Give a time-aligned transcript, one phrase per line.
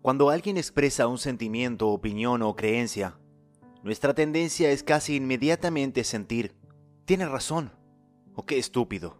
[0.00, 3.18] Cuando alguien expresa un sentimiento, opinión o creencia,
[3.82, 6.54] nuestra tendencia es casi inmediatamente sentir,
[7.04, 7.72] tiene razón,
[8.34, 9.18] o qué estúpido,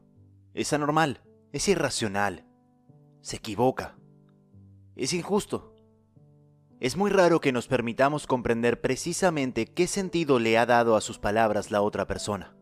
[0.55, 1.21] es anormal,
[1.53, 2.46] es irracional,
[3.21, 3.98] se equivoca,
[4.95, 5.75] es injusto.
[6.80, 11.19] Es muy raro que nos permitamos comprender precisamente qué sentido le ha dado a sus
[11.19, 12.57] palabras la otra persona.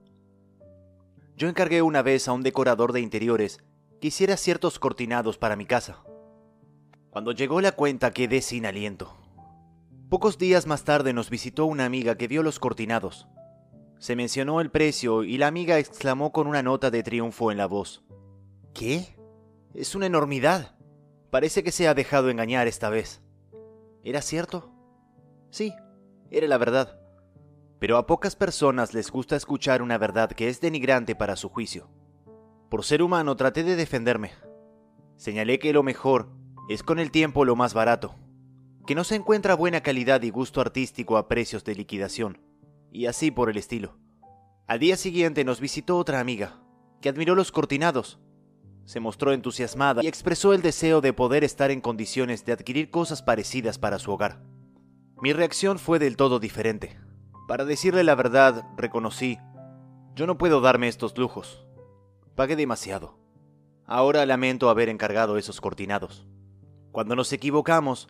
[1.37, 3.61] Yo encargué una vez a un decorador de interiores
[4.01, 6.05] que hiciera ciertos cortinados para mi casa.
[7.11, 9.17] Cuando llegó la cuenta quedé sin aliento.
[10.09, 13.27] Pocos días más tarde nos visitó una amiga que vio los cortinados.
[13.99, 17.67] Se mencionó el precio y la amiga exclamó con una nota de triunfo en la
[17.67, 18.05] voz.
[18.73, 19.17] ¿Qué?
[19.75, 20.77] Es una enormidad.
[21.31, 23.23] Parece que se ha dejado engañar esta vez.
[24.05, 24.71] ¿Era cierto?
[25.51, 25.73] Sí,
[26.31, 27.01] era la verdad.
[27.85, 31.91] Pero a pocas personas les gusta escuchar una verdad que es denigrante para su juicio.
[32.71, 34.31] Por ser humano traté de defenderme.
[35.17, 36.31] Señalé que lo mejor
[36.71, 38.15] es con el tiempo lo más barato,
[38.87, 42.41] que no se encuentra buena calidad y gusto artístico a precios de liquidación,
[42.91, 43.99] y así por el estilo.
[44.67, 46.63] Al día siguiente nos visitó otra amiga,
[47.03, 48.19] que admiró los cortinados.
[48.87, 53.23] Se mostró entusiasmada y expresó el deseo de poder estar en condiciones de adquirir cosas
[53.23, 54.41] parecidas para su hogar.
[55.21, 57.04] Mi reacción fue del todo diferente.
[57.47, 59.39] Para decirle la verdad, reconocí,
[60.15, 61.67] yo no puedo darme estos lujos.
[62.35, 63.19] Pagué demasiado.
[63.85, 66.27] Ahora lamento haber encargado esos cortinados.
[66.91, 68.09] Cuando nos equivocamos,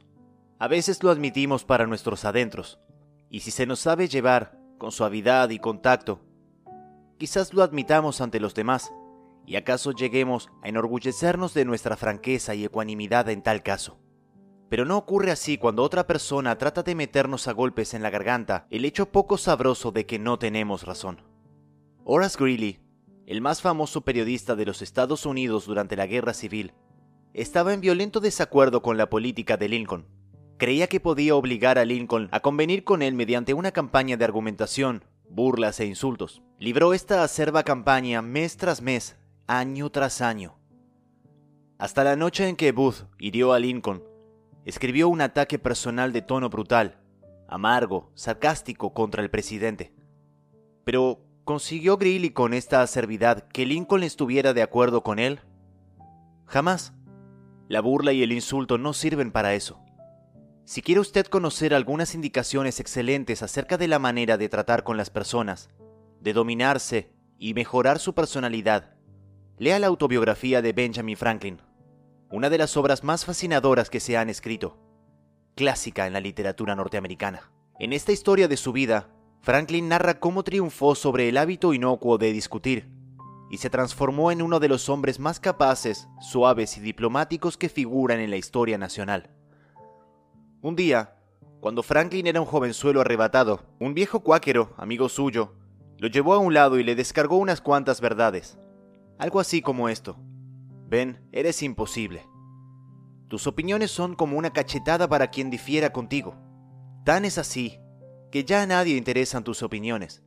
[0.60, 2.78] a veces lo admitimos para nuestros adentros,
[3.28, 6.20] y si se nos sabe llevar con suavidad y contacto,
[7.18, 8.92] quizás lo admitamos ante los demás,
[9.46, 13.98] y acaso lleguemos a enorgullecernos de nuestra franqueza y ecuanimidad en tal caso.
[14.68, 18.66] Pero no ocurre así cuando otra persona trata de meternos a golpes en la garganta
[18.70, 21.22] el hecho poco sabroso de que no tenemos razón.
[22.04, 22.80] Horace Greeley,
[23.26, 26.74] el más famoso periodista de los Estados Unidos durante la Guerra Civil,
[27.32, 30.06] estaba en violento desacuerdo con la política de Lincoln.
[30.56, 35.04] Creía que podía obligar a Lincoln a convenir con él mediante una campaña de argumentación,
[35.28, 36.42] burlas e insultos.
[36.58, 40.56] Libró esta acerba campaña mes tras mes, año tras año.
[41.78, 44.04] Hasta la noche en que Booth hirió a Lincoln,
[44.64, 46.98] escribió un ataque personal de tono brutal,
[47.48, 49.94] amargo, sarcástico contra el presidente.
[50.84, 55.40] Pero, ¿consiguió Greeley con esta acervidad que Lincoln estuviera de acuerdo con él?
[56.46, 56.92] Jamás.
[57.68, 59.80] La burla y el insulto no sirven para eso.
[60.64, 65.10] Si quiere usted conocer algunas indicaciones excelentes acerca de la manera de tratar con las
[65.10, 65.68] personas,
[66.20, 68.94] de dominarse y mejorar su personalidad,
[69.58, 71.60] lea la autobiografía de Benjamin Franklin,
[72.34, 74.76] una de las obras más fascinadoras que se han escrito,
[75.54, 77.52] clásica en la literatura norteamericana.
[77.78, 79.08] En esta historia de su vida,
[79.40, 82.90] Franklin narra cómo triunfó sobre el hábito inocuo de discutir,
[83.52, 88.18] y se transformó en uno de los hombres más capaces, suaves y diplomáticos que figuran
[88.18, 89.30] en la historia nacional.
[90.60, 91.14] Un día,
[91.60, 95.54] cuando Franklin era un jovenzuelo arrebatado, un viejo cuáquero, amigo suyo,
[95.98, 98.58] lo llevó a un lado y le descargó unas cuantas verdades.
[99.18, 100.16] Algo así como esto.
[100.86, 102.26] Ben, eres imposible.
[103.28, 106.36] Tus opiniones son como una cachetada para quien difiera contigo.
[107.04, 107.80] Tan es así
[108.30, 110.22] que ya a nadie interesan tus opiniones.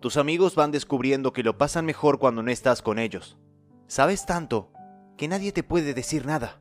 [0.00, 3.38] Tus amigos van descubriendo que lo pasan mejor cuando no estás con ellos.
[3.86, 4.72] Sabes tanto
[5.16, 6.60] que nadie te puede decir nada.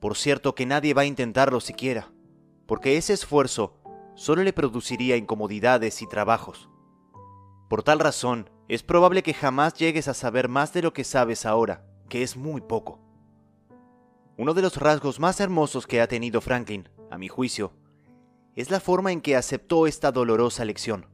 [0.00, 2.12] Por cierto que nadie va a intentarlo siquiera,
[2.66, 3.80] porque ese esfuerzo
[4.14, 6.68] solo le produciría incomodidades y trabajos.
[7.68, 11.46] Por tal razón, es probable que jamás llegues a saber más de lo que sabes
[11.46, 13.00] ahora, que es muy poco.
[14.36, 17.72] Uno de los rasgos más hermosos que ha tenido Franklin, a mi juicio,
[18.54, 21.06] es la forma en que aceptó esta dolorosa lección.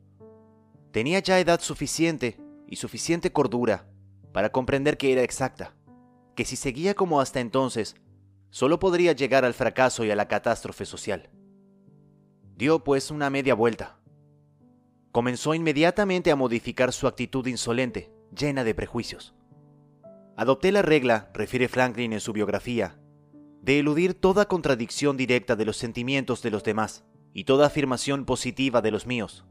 [0.91, 3.89] Tenía ya edad suficiente y suficiente cordura
[4.33, 5.77] para comprender que era exacta,
[6.35, 7.95] que si seguía como hasta entonces,
[8.51, 11.31] solo podría llegar al fracaso y a la catástrofe social.
[12.57, 14.01] Dio pues una media vuelta.
[15.13, 19.36] Comenzó inmediatamente a modificar su actitud insolente, llena de prejuicios.
[20.37, 22.99] Adopté la regla, refiere Franklin en su biografía,
[23.63, 28.83] de eludir toda contradicción directa de los sentimientos de los demás y toda afirmación positiva
[28.83, 29.47] de los míos,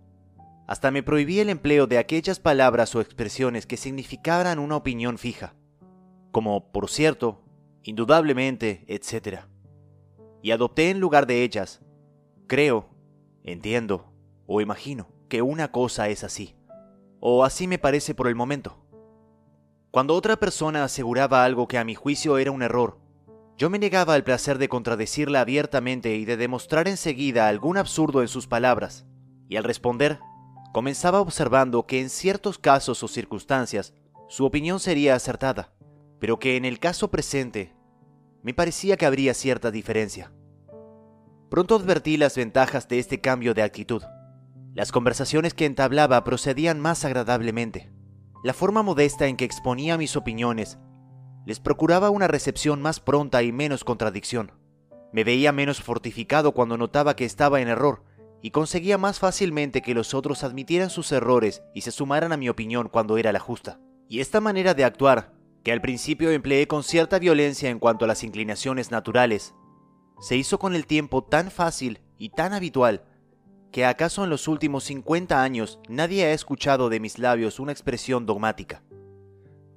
[0.67, 5.55] hasta me prohibí el empleo de aquellas palabras o expresiones que significaran una opinión fija,
[6.31, 7.43] como por cierto,
[7.83, 9.41] indudablemente, etc.
[10.41, 11.81] Y adopté en lugar de ellas,
[12.47, 12.89] creo,
[13.43, 14.11] entiendo
[14.47, 16.55] o imagino que una cosa es así,
[17.19, 18.84] o así me parece por el momento.
[19.95, 22.99] Cuando otra persona aseguraba algo que a mi juicio era un error,
[23.57, 28.27] yo me negaba al placer de contradecirla abiertamente y de demostrar enseguida algún absurdo en
[28.27, 29.05] sus palabras,
[29.47, 30.19] y al responder,
[30.73, 33.93] comenzaba observando que en ciertos casos o circunstancias
[34.27, 35.71] su opinión sería acertada,
[36.19, 37.73] pero que en el caso presente
[38.43, 40.33] me parecía que habría cierta diferencia.
[41.49, 44.03] Pronto advertí las ventajas de este cambio de actitud.
[44.73, 47.94] Las conversaciones que entablaba procedían más agradablemente.
[48.45, 50.77] La forma modesta en que exponía mis opiniones
[51.47, 54.51] les procuraba una recepción más pronta y menos contradicción.
[55.11, 58.03] Me veía menos fortificado cuando notaba que estaba en error
[58.43, 62.47] y conseguía más fácilmente que los otros admitieran sus errores y se sumaran a mi
[62.47, 63.79] opinión cuando era la justa.
[64.07, 65.33] Y esta manera de actuar,
[65.63, 69.55] que al principio empleé con cierta violencia en cuanto a las inclinaciones naturales,
[70.19, 73.05] se hizo con el tiempo tan fácil y tan habitual
[73.75, 78.25] que acaso en los últimos 50 años nadie ha escuchado de mis labios una expresión
[78.25, 78.81] dogmática.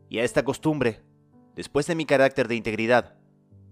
[0.09, 1.03] Y a esta costumbre
[1.57, 3.17] después de mi carácter de integridad,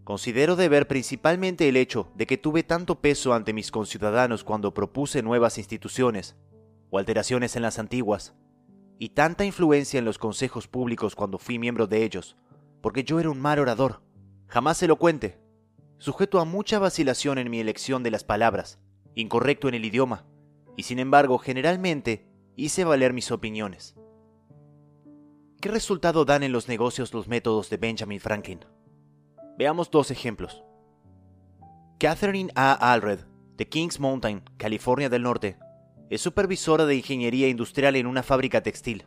[0.03, 5.23] considero deber principalmente el hecho de que tuve tanto peso ante mis conciudadanos cuando propuse
[5.23, 6.35] nuevas instituciones
[6.91, 8.35] o alteraciones en las antiguas,
[8.99, 12.37] y tanta influencia en los consejos públicos cuando fui miembro de ellos,
[12.81, 14.03] porque yo era un mal orador,
[14.49, 15.39] jamás elocuente,
[15.99, 18.81] sujeto a mucha vacilación en mi elección de las palabras,
[19.17, 20.25] incorrecto en el idioma,
[20.77, 23.97] y sin embargo generalmente hice valer mis opiniones.
[25.61, 28.61] ¿Qué resultado dan en los negocios los métodos de Benjamin Franklin?
[29.59, 30.63] Veamos dos ejemplos.
[31.99, 32.75] Catherine A.
[32.93, 33.21] Alred,
[33.57, 35.57] de Kings Mountain, California del Norte,
[36.11, 39.07] es supervisora de ingeniería industrial en una fábrica textil.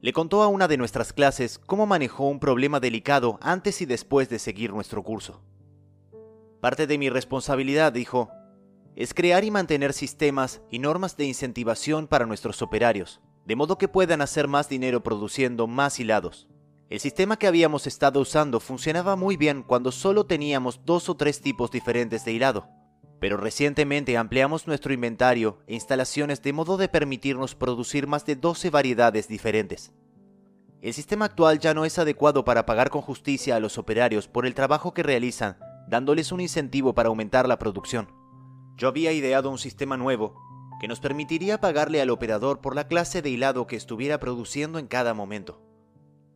[0.00, 4.30] Le contó a una de nuestras clases cómo manejó un problema delicado antes y después
[4.30, 5.44] de seguir nuestro curso.
[6.60, 8.30] Parte de mi responsabilidad, dijo,
[8.96, 13.88] es crear y mantener sistemas y normas de incentivación para nuestros operarios, de modo que
[13.88, 16.48] puedan hacer más dinero produciendo más hilados.
[16.90, 21.40] El sistema que habíamos estado usando funcionaba muy bien cuando solo teníamos dos o tres
[21.40, 22.68] tipos diferentes de hilado,
[23.18, 28.68] pero recientemente ampliamos nuestro inventario e instalaciones de modo de permitirnos producir más de 12
[28.68, 29.92] variedades diferentes.
[30.82, 34.44] El sistema actual ya no es adecuado para pagar con justicia a los operarios por
[34.44, 35.56] el trabajo que realizan,
[35.88, 38.21] dándoles un incentivo para aumentar la producción.
[38.82, 40.34] Yo había ideado un sistema nuevo
[40.80, 44.88] que nos permitiría pagarle al operador por la clase de hilado que estuviera produciendo en
[44.88, 45.62] cada momento.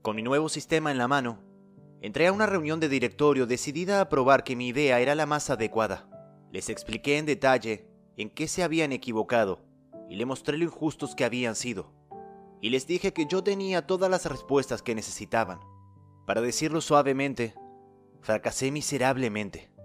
[0.00, 1.42] Con mi nuevo sistema en la mano,
[2.02, 5.50] entré a una reunión de directorio decidida a probar que mi idea era la más
[5.50, 6.08] adecuada.
[6.52, 9.64] Les expliqué en detalle en qué se habían equivocado
[10.08, 11.92] y le mostré lo injustos que habían sido.
[12.60, 15.58] Y les dije que yo tenía todas las respuestas que necesitaban.
[16.28, 17.56] Para decirlo suavemente,
[18.20, 19.75] fracasé miserablemente.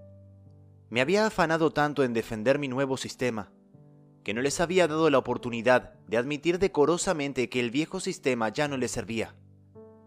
[0.92, 3.50] Me había afanado tanto en defender mi nuevo sistema
[4.26, 8.68] que no les había dado la oportunidad de admitir decorosamente que el viejo sistema ya
[8.68, 9.34] no les servía.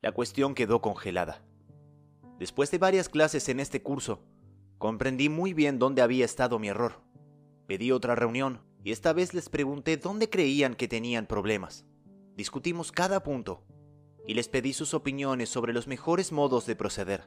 [0.02, 1.42] La cuestión quedó congelada.
[2.38, 4.22] Después de varias clases en este curso,
[4.76, 7.00] comprendí muy bien dónde había estado mi error.
[7.66, 11.86] Pedí otra reunión y esta vez les pregunté dónde creían que tenían problemas.
[12.36, 13.64] Discutimos cada punto
[14.26, 17.26] y les pedí sus opiniones sobre los mejores modos de proceder.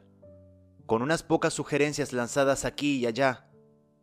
[0.88, 3.46] Con unas pocas sugerencias lanzadas aquí y allá,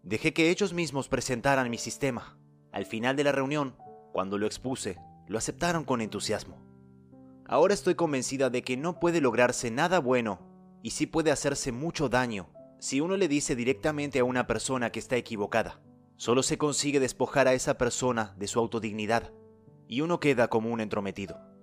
[0.04, 2.38] dejé que ellos mismos presentaran mi sistema.
[2.72, 3.76] Al final de la reunión,
[4.14, 6.64] cuando lo expuse, lo aceptaron con entusiasmo.
[7.48, 10.40] Ahora estoy convencida de que no puede lograrse nada bueno
[10.84, 15.00] y sí puede hacerse mucho daño si uno le dice directamente a una persona que
[15.00, 15.82] está equivocada.
[16.18, 19.34] Solo se consigue despojar a esa persona de su autodignidad
[19.88, 21.55] y uno queda como un entrometido.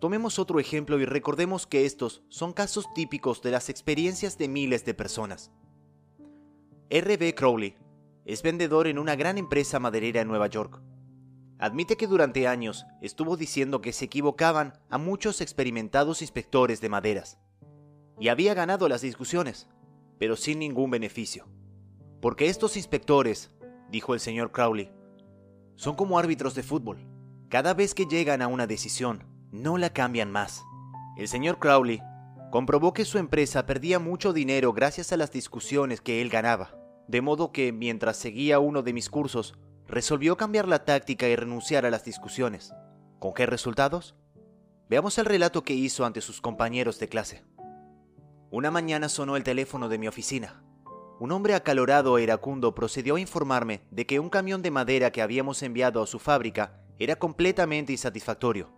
[0.00, 4.84] Tomemos otro ejemplo y recordemos que estos son casos típicos de las experiencias de miles
[4.84, 5.50] de personas.
[6.90, 7.34] R.B.
[7.34, 7.76] Crowley
[8.24, 10.80] es vendedor en una gran empresa maderera en Nueva York.
[11.58, 17.38] Admite que durante años estuvo diciendo que se equivocaban a muchos experimentados inspectores de maderas.
[18.20, 19.68] Y había ganado las discusiones,
[20.18, 21.48] pero sin ningún beneficio.
[22.20, 23.50] Porque estos inspectores,
[23.90, 24.92] dijo el señor Crowley,
[25.74, 27.04] son como árbitros de fútbol.
[27.48, 30.62] Cada vez que llegan a una decisión, no la cambian más.
[31.16, 32.00] El señor Crowley
[32.50, 36.78] comprobó que su empresa perdía mucho dinero gracias a las discusiones que él ganaba
[37.08, 41.86] de modo que mientras seguía uno de mis cursos, resolvió cambiar la táctica y renunciar
[41.86, 42.74] a las discusiones.
[43.18, 44.14] ¿Con qué resultados?
[44.88, 47.44] Veamos el relato que hizo ante sus compañeros de clase.
[48.50, 50.62] Una mañana sonó el teléfono de mi oficina.
[51.18, 55.22] Un hombre acalorado e iracundo procedió a informarme de que un camión de madera que
[55.22, 58.77] habíamos enviado a su fábrica era completamente insatisfactorio.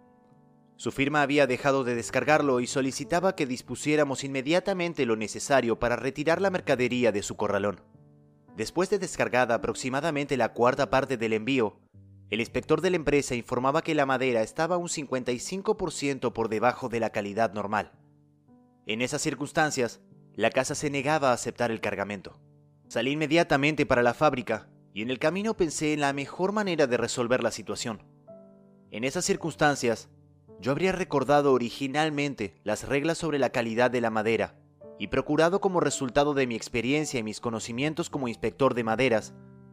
[0.80, 6.40] Su firma había dejado de descargarlo y solicitaba que dispusiéramos inmediatamente lo necesario para retirar
[6.40, 7.82] la mercadería de su corralón.
[8.56, 11.78] Después de descargada aproximadamente la cuarta parte del envío,
[12.30, 17.00] el inspector de la empresa informaba que la madera estaba un 55% por debajo de
[17.00, 17.92] la calidad normal.
[18.86, 20.00] En esas circunstancias,
[20.32, 22.40] la casa se negaba a aceptar el cargamento.
[22.88, 26.96] Salí inmediatamente para la fábrica y en el camino pensé en la mejor manera de
[26.96, 28.02] resolver la situación.
[28.90, 30.08] En esas circunstancias,
[30.60, 34.54] yo habría recordado originalmente las reglas sobre la calidad de la madera
[34.98, 39.32] y procurado como resultado de mi experiencia y mis conocimientos como inspector de maderas,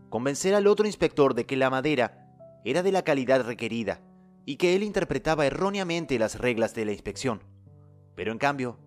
[0.09, 2.25] convencer al otro inspector de que la madera
[2.63, 4.01] era de la calidad requerida
[4.45, 7.43] y que él interpretaba erróneamente las reglas de la inspección.
[8.15, 8.79] Pero en cambio,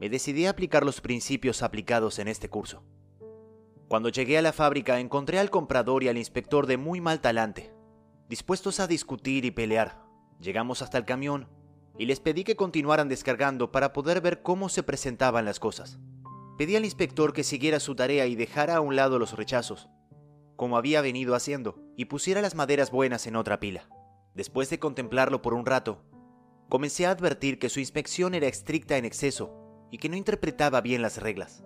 [0.00, 2.82] me decidí a aplicar los principios aplicados en este curso.
[3.88, 7.74] Cuando llegué a la fábrica encontré al comprador y al inspector de muy mal talante,
[8.30, 10.01] dispuestos a discutir y pelear.
[10.42, 11.46] Llegamos hasta el camión
[11.96, 16.00] y les pedí que continuaran descargando para poder ver cómo se presentaban las cosas.
[16.58, 19.88] Pedí al inspector que siguiera su tarea y dejara a un lado los rechazos,
[20.56, 23.88] como había venido haciendo, y pusiera las maderas buenas en otra pila.
[24.34, 26.02] Después de contemplarlo por un rato,
[26.68, 31.02] comencé a advertir que su inspección era estricta en exceso y que no interpretaba bien
[31.02, 31.62] las reglas.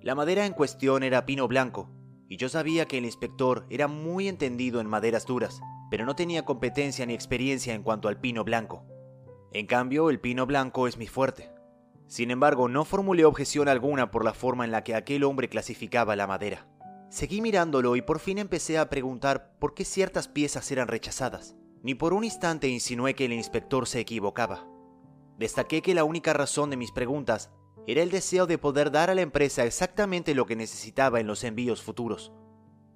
[0.00, 1.90] La madera en cuestión era pino blanco,
[2.28, 5.60] y yo sabía que el inspector era muy entendido en maderas duras,
[5.94, 8.84] pero no tenía competencia ni experiencia en cuanto al pino blanco.
[9.52, 11.52] En cambio, el pino blanco es mi fuerte.
[12.08, 16.16] Sin embargo, no formulé objeción alguna por la forma en la que aquel hombre clasificaba
[16.16, 16.66] la madera.
[17.10, 21.54] Seguí mirándolo y por fin empecé a preguntar por qué ciertas piezas eran rechazadas.
[21.84, 24.66] Ni por un instante insinué que el inspector se equivocaba.
[25.38, 27.52] Destaqué que la única razón de mis preguntas
[27.86, 31.44] era el deseo de poder dar a la empresa exactamente lo que necesitaba en los
[31.44, 32.32] envíos futuros.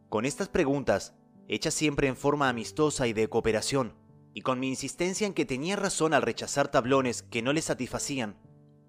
[0.09, 1.15] Con estas preguntas,
[1.49, 3.95] hechas siempre en forma amistosa y de cooperación,
[4.35, 8.37] y con mi insistencia en que tenía razón al rechazar tablones que no le satisfacían,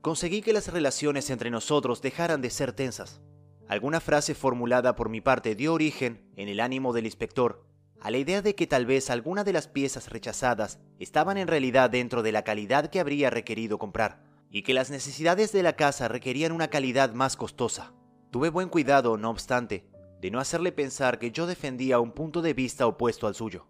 [0.02, 3.22] conseguí que las relaciones entre nosotros dejaran de ser tensas.
[3.68, 7.66] Alguna frase formulada por mi parte dio origen, en el ánimo del inspector,
[8.02, 11.90] a la idea de que tal vez alguna de las piezas rechazadas estaban en realidad
[11.90, 16.08] dentro de la calidad que habría requerido comprar y que las necesidades de la casa
[16.08, 17.94] requerían una calidad más costosa.
[18.32, 19.89] Tuve buen cuidado, no obstante,
[20.22, 23.68] de no hacerle pensar que yo defendía un punto de vista opuesto al suyo.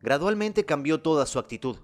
[0.00, 1.76] Gradualmente cambió toda su actitud.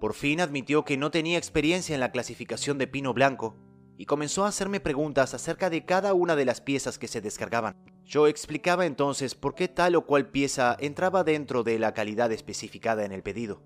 [0.00, 3.56] Por fin admitió que no tenía experiencia en la clasificación de pino blanco
[3.96, 7.76] y comenzó a hacerme preguntas acerca de cada una de las piezas que se descargaban.
[8.04, 13.04] Yo explicaba entonces por qué tal o cual pieza entraba dentro de la calidad especificada
[13.04, 13.62] en el pedido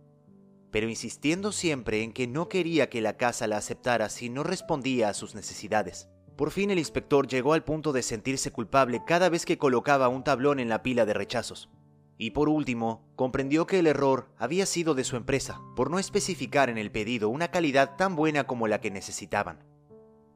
[0.70, 5.08] pero insistiendo siempre en que no quería que la casa la aceptara si no respondía
[5.08, 6.08] a sus necesidades.
[6.38, 10.22] Por fin el inspector llegó al punto de sentirse culpable cada vez que colocaba un
[10.22, 11.68] tablón en la pila de rechazos.
[12.16, 16.70] Y por último, comprendió que el error había sido de su empresa, por no especificar
[16.70, 19.64] en el pedido una calidad tan buena como la que necesitaban.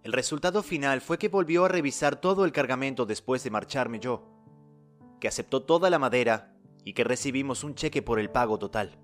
[0.02, 4.28] El resultado final fue que volvió a revisar todo el cargamento después de marcharme yo,
[5.20, 8.98] que aceptó toda la madera y que recibimos un cheque por el pago total.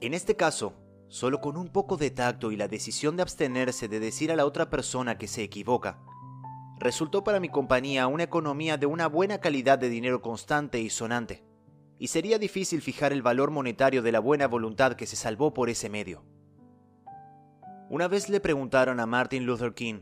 [0.00, 0.74] En este caso,
[1.08, 4.46] solo con un poco de tacto y la decisión de abstenerse de decir a la
[4.46, 5.98] otra persona que se equivoca,
[6.78, 11.44] resultó para mi compañía una economía de una buena calidad de dinero constante y sonante,
[11.98, 15.68] y sería difícil fijar el valor monetario de la buena voluntad que se salvó por
[15.68, 16.24] ese medio.
[17.90, 20.00] Una vez le preguntaron a Martin Luther King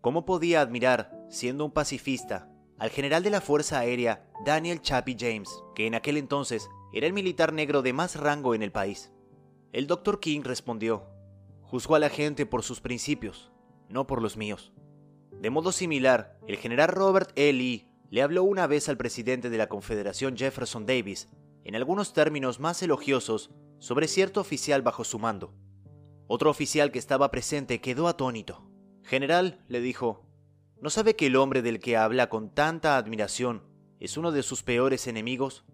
[0.00, 2.48] cómo podía admirar, siendo un pacifista,
[2.78, 7.12] al general de la Fuerza Aérea Daniel Chappie James, que en aquel entonces era el
[7.12, 9.12] militar negro de más rango en el país.
[9.72, 10.18] El Dr.
[10.18, 11.04] King respondió,
[11.62, 13.52] juzgó a la gente por sus principios,
[13.90, 14.72] no por los míos.
[15.40, 17.52] De modo similar, el general Robert E.
[17.52, 21.28] Lee le habló una vez al presidente de la Confederación Jefferson Davis,
[21.64, 25.52] en algunos términos más elogiosos, sobre cierto oficial bajo su mando.
[26.26, 28.66] Otro oficial que estaba presente quedó atónito.
[29.04, 30.26] General, le dijo,
[30.80, 33.62] ¿no sabe que el hombre del que habla con tanta admiración
[34.00, 35.66] es uno de sus peores enemigos?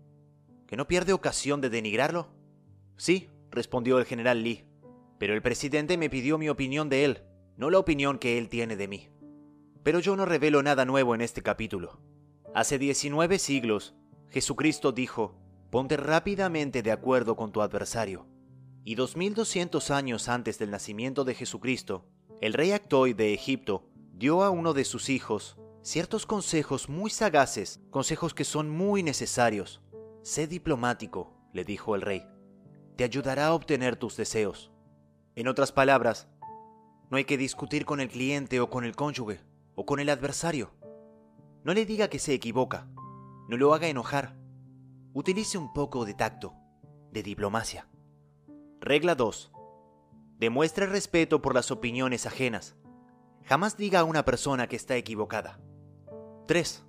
[0.66, 2.28] ¿Que no pierde ocasión de denigrarlo?
[2.96, 4.64] Sí, respondió el general Lee,
[5.18, 7.22] pero el presidente me pidió mi opinión de él,
[7.56, 9.08] no la opinión que él tiene de mí.
[9.82, 12.00] Pero yo no revelo nada nuevo en este capítulo.
[12.54, 13.94] Hace 19 siglos,
[14.28, 15.36] Jesucristo dijo,
[15.70, 18.26] ponte rápidamente de acuerdo con tu adversario.
[18.84, 22.06] Y 2200 años antes del nacimiento de Jesucristo,
[22.40, 27.80] el rey Actoy de Egipto dio a uno de sus hijos ciertos consejos muy sagaces,
[27.90, 29.80] consejos que son muy necesarios
[30.24, 32.26] Sé diplomático, le dijo el rey.
[32.96, 34.70] Te ayudará a obtener tus deseos.
[35.34, 36.28] En otras palabras,
[37.10, 39.40] no hay que discutir con el cliente o con el cónyuge
[39.74, 40.70] o con el adversario.
[41.64, 42.86] No le diga que se equivoca.
[43.48, 44.36] No lo haga enojar.
[45.12, 46.54] Utilice un poco de tacto,
[47.10, 47.88] de diplomacia.
[48.80, 49.52] Regla 2.
[50.38, 52.76] Demuestre respeto por las opiniones ajenas.
[53.44, 55.60] Jamás diga a una persona que está equivocada.
[56.46, 56.84] 3.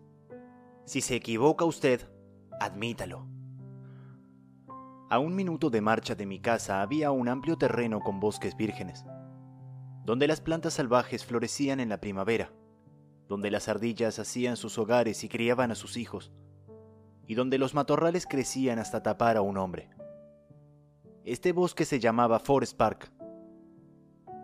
[0.86, 2.08] Si se equivoca usted,
[2.60, 3.35] admítalo.
[5.08, 9.06] A un minuto de marcha de mi casa había un amplio terreno con bosques vírgenes,
[10.04, 12.52] donde las plantas salvajes florecían en la primavera,
[13.28, 16.32] donde las ardillas hacían sus hogares y criaban a sus hijos,
[17.28, 19.92] y donde los matorrales crecían hasta tapar a un hombre.
[21.24, 23.12] Este bosque se llamaba Forest Park.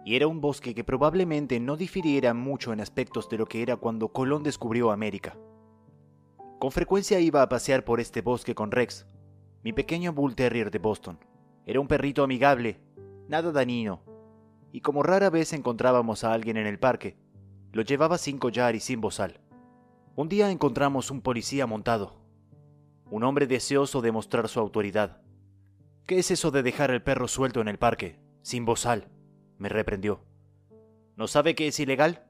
[0.06, 3.78] Y era un bosque que probablemente no difiriera mucho en aspectos de lo que era
[3.78, 5.36] cuando Colón descubrió América.
[6.60, 9.08] Con frecuencia iba a pasear por este bosque con Rex,
[9.64, 11.20] mi pequeño Bull Terrier de Boston.
[11.66, 12.80] Era un perrito amigable,
[13.28, 14.04] nada dañino,
[14.72, 17.18] y como rara vez encontrábamos a alguien en el parque,
[17.72, 19.40] lo llevaba sin collar y sin bozal.
[20.16, 22.22] Un día encontramos un policía montado,
[23.10, 25.22] un hombre deseoso de mostrar su autoridad.
[26.08, 29.10] ¿Qué es eso de dejar el perro suelto en el parque, sin bozal?
[29.58, 30.26] me reprendió.
[31.16, 32.26] ¿No sabe que es ilegal?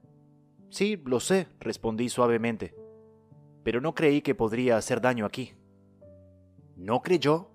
[0.70, 2.76] Sí, lo sé, respondí suavemente,
[3.64, 5.54] pero no creí que podría hacer daño aquí.
[6.82, 7.52] ¿No creyó?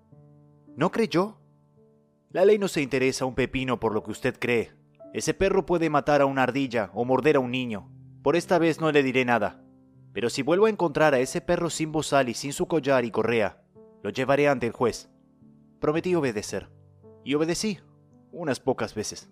[0.77, 1.41] ¿No creyó?
[2.31, 4.71] La ley no se interesa un pepino por lo que usted cree.
[5.13, 7.91] Ese perro puede matar a una ardilla o morder a un niño.
[8.23, 9.65] Por esta vez no le diré nada.
[10.13, 13.11] Pero si vuelvo a encontrar a ese perro sin bozal y sin su collar y
[13.11, 13.65] correa,
[14.01, 15.11] lo llevaré ante el juez.
[15.81, 16.71] Prometí obedecer.
[17.25, 17.81] Y obedecí,
[18.31, 19.29] unas pocas veces.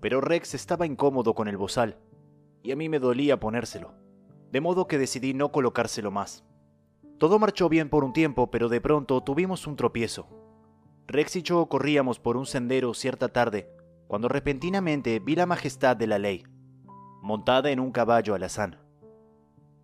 [0.00, 1.98] Pero Rex estaba incómodo con el bozal,
[2.62, 3.92] y a mí me dolía ponérselo.
[4.50, 6.46] De modo que decidí no colocárselo más.
[7.18, 10.28] Todo marchó bien por un tiempo, pero de pronto tuvimos un tropiezo.
[11.06, 13.70] Rex y yo corríamos por un sendero cierta tarde,
[14.08, 16.44] cuando repentinamente vi la majestad de la ley,
[17.22, 18.78] montada en un caballo alazán.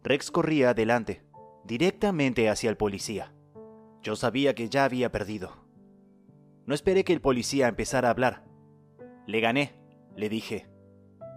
[0.03, 1.23] Rex corría adelante,
[1.65, 3.33] directamente hacia el policía.
[4.03, 5.65] Yo sabía que ya había perdido.
[6.67, 8.45] No esperé que el policía empezara a hablar.
[9.27, 9.75] Le gané,
[10.17, 10.69] le dije.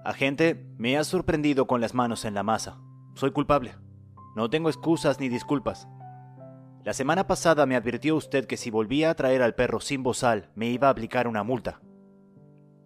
[0.05, 2.79] Agente, me ha sorprendido con las manos en la masa.
[3.15, 3.75] Soy culpable.
[4.36, 5.88] No tengo excusas ni disculpas.
[6.84, 10.50] La semana pasada me advirtió usted que si volvía a traer al perro sin bozal
[10.56, 11.82] me iba a aplicar una multa.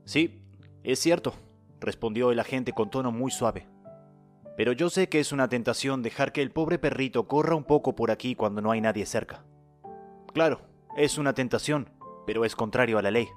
[0.05, 0.43] Sí,
[0.83, 1.33] es cierto,
[1.79, 3.67] respondió el agente con tono muy suave.
[4.55, 7.95] Pero yo sé que es una tentación dejar que el pobre perrito corra un poco
[7.95, 9.45] por aquí cuando no hay nadie cerca.
[10.33, 10.61] Claro,
[10.95, 11.91] es una tentación,
[12.25, 13.27] pero es contrario a la ley.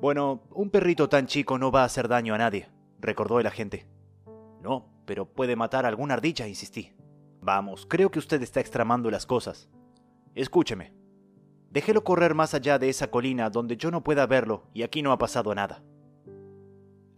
[0.00, 2.68] Bueno, un perrito tan chico no va a hacer daño a nadie,
[3.00, 3.86] recordó el agente.
[4.62, 6.93] No, pero puede matar a alguna ardilla, insistí.
[7.44, 9.68] Vamos, creo que usted está extramando las cosas.
[10.34, 10.94] Escúcheme.
[11.68, 15.12] Déjelo correr más allá de esa colina donde yo no pueda verlo y aquí no
[15.12, 15.82] ha pasado nada.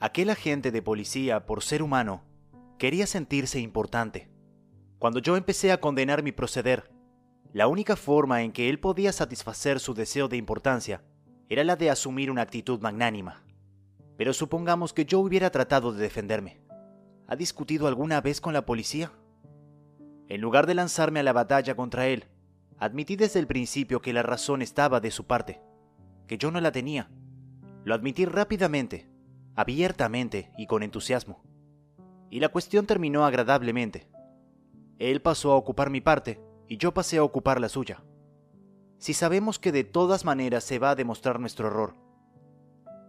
[0.00, 2.24] Aquel agente de policía, por ser humano,
[2.76, 4.28] quería sentirse importante.
[4.98, 6.90] Cuando yo empecé a condenar mi proceder,
[7.52, 11.04] la única forma en que él podía satisfacer su deseo de importancia
[11.48, 13.44] era la de asumir una actitud magnánima.
[14.16, 16.60] Pero supongamos que yo hubiera tratado de defenderme.
[17.28, 19.12] ¿Ha discutido alguna vez con la policía?
[20.28, 22.24] En lugar de lanzarme a la batalla contra él,
[22.78, 25.60] admití desde el principio que la razón estaba de su parte,
[26.26, 27.10] que yo no la tenía.
[27.84, 29.08] Lo admití rápidamente,
[29.54, 31.42] abiertamente y con entusiasmo.
[32.30, 34.08] Y la cuestión terminó agradablemente.
[34.98, 38.02] Él pasó a ocupar mi parte y yo pasé a ocupar la suya.
[38.98, 41.94] Si sabemos que de todas maneras se va a demostrar nuestro error,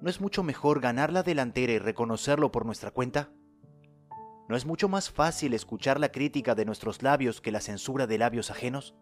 [0.01, 3.31] ¿no es mucho mejor ganar la delantera y reconocerlo por nuestra cuenta?
[4.47, 8.17] ¿No es mucho más fácil escuchar la crítica de nuestros labios que la censura de
[8.17, 8.95] labios ajenos?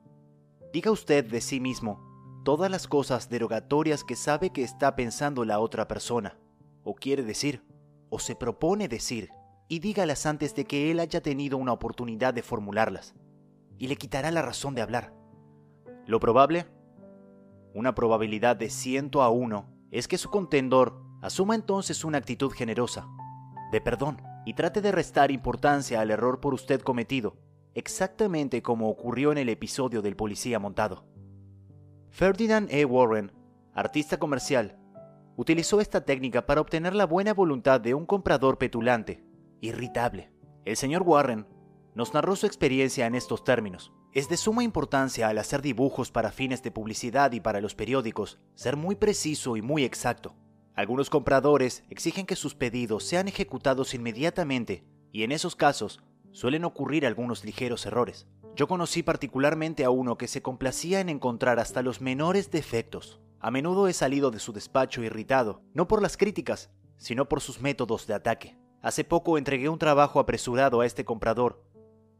[0.74, 5.60] Diga usted de sí mismo todas las cosas derogatorias que sabe que está pensando la
[5.60, 6.40] otra persona,
[6.84, 7.64] o quiere decir,
[8.10, 9.30] o se propone decir,
[9.68, 13.16] y dígalas antes de que él haya tenido una oportunidad de formularlas,
[13.78, 15.14] y le quitará la razón de hablar.
[16.08, 16.68] Lo probable,
[17.74, 23.08] una probabilidad de ciento a uno, es que su contendor asuma entonces una actitud generosa,
[23.72, 27.38] de perdón y trate de restar importancia al error por usted cometido,
[27.74, 31.06] exactamente como ocurrió en el episodio del policía montado.
[32.10, 32.86] Ferdinand E.
[32.86, 33.32] Warren,
[33.74, 34.78] artista comercial,
[35.36, 39.26] utilizó esta técnica para obtener la buena voluntad de un comprador petulante,
[39.60, 40.32] irritable.
[40.64, 41.48] El señor Warren
[41.94, 43.92] nos narró su experiencia en estos términos.
[44.14, 48.40] Es de suma importancia al hacer dibujos para fines de publicidad y para los periódicos
[48.54, 50.36] ser muy preciso y muy exacto.
[50.76, 54.84] Algunos compradores exigen que sus pedidos sean ejecutados inmediatamente
[55.14, 58.28] y en esos casos suelen ocurrir algunos ligeros errores.
[58.58, 63.22] Yo conocí particularmente a uno que se complacía en encontrar hasta los menores defectos.
[63.40, 67.62] A menudo he salido de su despacho irritado, no por las críticas, sino por sus
[67.62, 68.58] métodos de ataque.
[68.82, 71.64] Hace poco entregué un trabajo apresurado a este comprador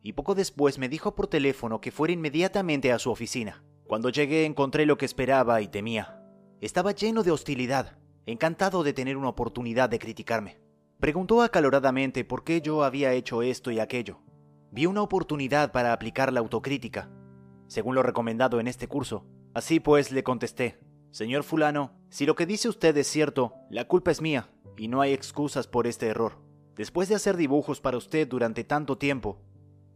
[0.02, 3.66] y poco después me dijo por teléfono que fuera inmediatamente a su oficina.
[3.86, 6.22] Cuando llegué encontré lo que esperaba y temía.
[6.62, 10.60] Estaba lleno de hostilidad encantado de tener una oportunidad de criticarme.
[11.00, 14.20] Preguntó acaloradamente por qué yo había hecho esto y aquello.
[14.72, 17.10] Vi una oportunidad para aplicar la autocrítica,
[17.68, 19.26] según lo recomendado en este curso.
[19.54, 20.80] Así pues le contesté,
[21.12, 25.02] Señor fulano, si lo que dice usted es cierto, la culpa es mía, y no
[25.02, 26.42] hay excusas por este error.
[26.76, 29.40] Después de hacer dibujos para usted durante tanto tiempo,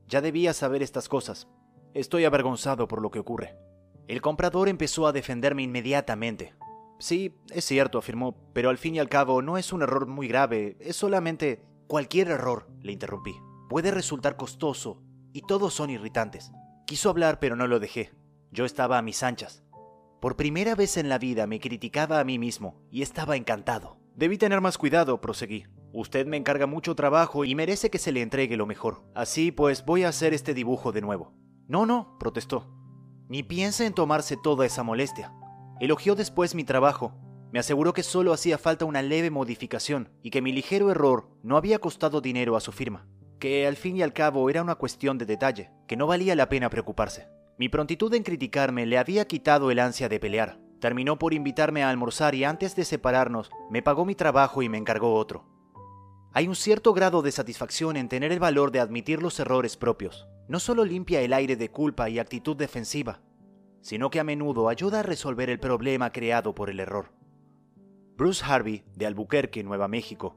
[0.07, 1.49] ya debía saber estas cosas.
[1.93, 3.57] Estoy avergonzado por lo que ocurre.
[4.07, 6.53] El comprador empezó a defenderme inmediatamente.
[6.99, 10.27] Sí, es cierto, afirmó, pero al fin y al cabo no es un error muy
[10.27, 13.33] grave, es solamente cualquier error, le interrumpí.
[13.69, 16.51] Puede resultar costoso, y todos son irritantes.
[16.85, 18.11] Quiso hablar, pero no lo dejé.
[18.51, 19.63] Yo estaba a mis anchas.
[20.19, 23.97] Por primera vez en la vida me criticaba a mí mismo, y estaba encantado.
[24.15, 25.67] Debí tener más cuidado, proseguí.
[25.93, 29.03] Usted me encarga mucho trabajo y merece que se le entregue lo mejor.
[29.15, 31.33] Así pues, voy a hacer este dibujo de nuevo.
[31.67, 32.67] No, no, protestó.
[33.29, 35.33] Ni piense en tomarse toda esa molestia.
[35.79, 37.13] Elogió después mi trabajo.
[37.53, 41.55] Me aseguró que solo hacía falta una leve modificación y que mi ligero error no
[41.55, 43.07] había costado dinero a su firma.
[43.39, 46.49] Que al fin y al cabo era una cuestión de detalle, que no valía la
[46.49, 47.29] pena preocuparse.
[47.57, 50.59] Mi prontitud en criticarme le había quitado el ansia de pelear.
[50.81, 54.77] Terminó por invitarme a almorzar y antes de separarnos me pagó mi trabajo y me
[54.77, 55.45] encargó otro.
[56.33, 60.27] Hay un cierto grado de satisfacción en tener el valor de admitir los errores propios.
[60.49, 63.21] No solo limpia el aire de culpa y actitud defensiva,
[63.81, 67.11] sino que a menudo ayuda a resolver el problema creado por el error.
[68.15, 70.35] Bruce Harvey, de Albuquerque, Nueva México,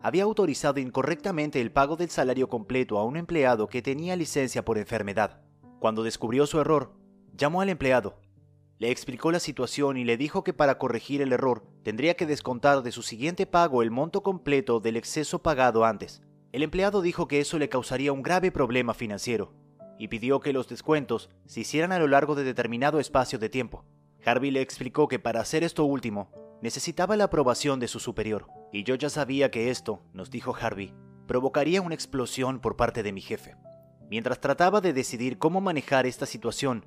[0.00, 4.78] había autorizado incorrectamente el pago del salario completo a un empleado que tenía licencia por
[4.78, 5.40] enfermedad.
[5.80, 6.92] Cuando descubrió su error,
[7.34, 8.20] llamó al empleado,
[8.78, 12.82] le explicó la situación y le dijo que para corregir el error tendría que descontar
[12.82, 16.22] de su siguiente pago el monto completo del exceso pagado antes.
[16.52, 19.54] El empleado dijo que eso le causaría un grave problema financiero
[19.98, 23.84] y pidió que los descuentos se hicieran a lo largo de determinado espacio de tiempo.
[24.24, 26.30] Harvey le explicó que para hacer esto último
[26.62, 30.94] necesitaba la aprobación de su superior, y yo ya sabía que esto, nos dijo Harvey,
[31.26, 33.56] provocaría una explosión por parte de mi jefe.
[34.08, 36.86] Mientras trataba de decidir cómo manejar esta situación,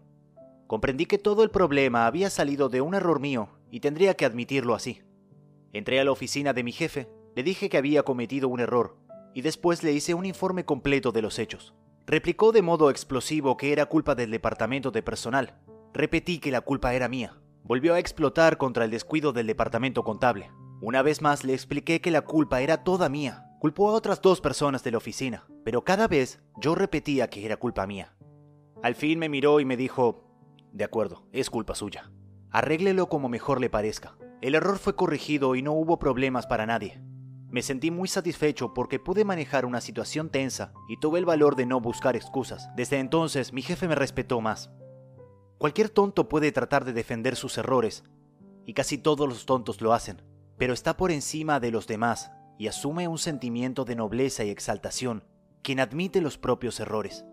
[0.68, 4.76] comprendí que todo el problema había salido de un error mío y tendría que admitirlo
[4.76, 5.02] así.
[5.74, 8.98] Entré a la oficina de mi jefe, le dije que había cometido un error
[9.34, 11.74] y después le hice un informe completo de los hechos.
[12.10, 15.60] Replicó de modo explosivo que era culpa del departamento de personal.
[15.94, 17.38] Repetí que la culpa era mía.
[17.64, 20.50] Volvió a explotar contra el descuido del departamento contable.
[20.82, 23.46] Una vez más le expliqué que la culpa era toda mía.
[23.60, 27.58] Culpó a otras dos personas de la oficina, pero cada vez yo repetía que era
[27.58, 28.16] culpa mía.
[28.82, 30.24] Al fin me miró y me dijo,
[30.72, 32.12] de acuerdo, es culpa suya.
[32.50, 34.18] Arréglelo como mejor le parezca.
[34.42, 37.04] El error fue corregido y no hubo problemas para nadie.
[37.50, 41.66] Me sentí muy satisfecho porque pude manejar una situación tensa y tuve el valor de
[41.66, 42.70] no buscar excusas.
[42.76, 44.70] Desde entonces mi jefe me respetó más.
[45.58, 48.04] Cualquier tonto puede tratar de defender sus errores,
[48.66, 50.22] y casi todos los tontos lo hacen,
[50.58, 55.24] pero está por encima de los demás y asume un sentimiento de nobleza y exaltación
[55.64, 57.26] quien admite los propios errores.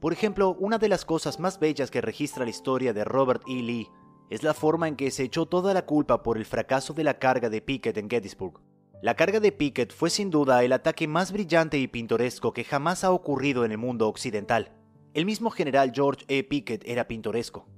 [0.00, 3.62] Por ejemplo, una de las cosas más bellas que registra la historia de Robert E.
[3.62, 3.88] Lee
[4.30, 7.18] es la forma en que se echó toda la culpa por el fracaso de la
[7.18, 8.60] carga de Pickett en Gettysburg.
[9.00, 13.04] La carga de Pickett fue sin duda el ataque más brillante y pintoresco que jamás
[13.04, 14.72] ha ocurrido en el mundo occidental.
[15.14, 16.42] El mismo general George E.
[16.42, 17.68] Pickett era pintoresco.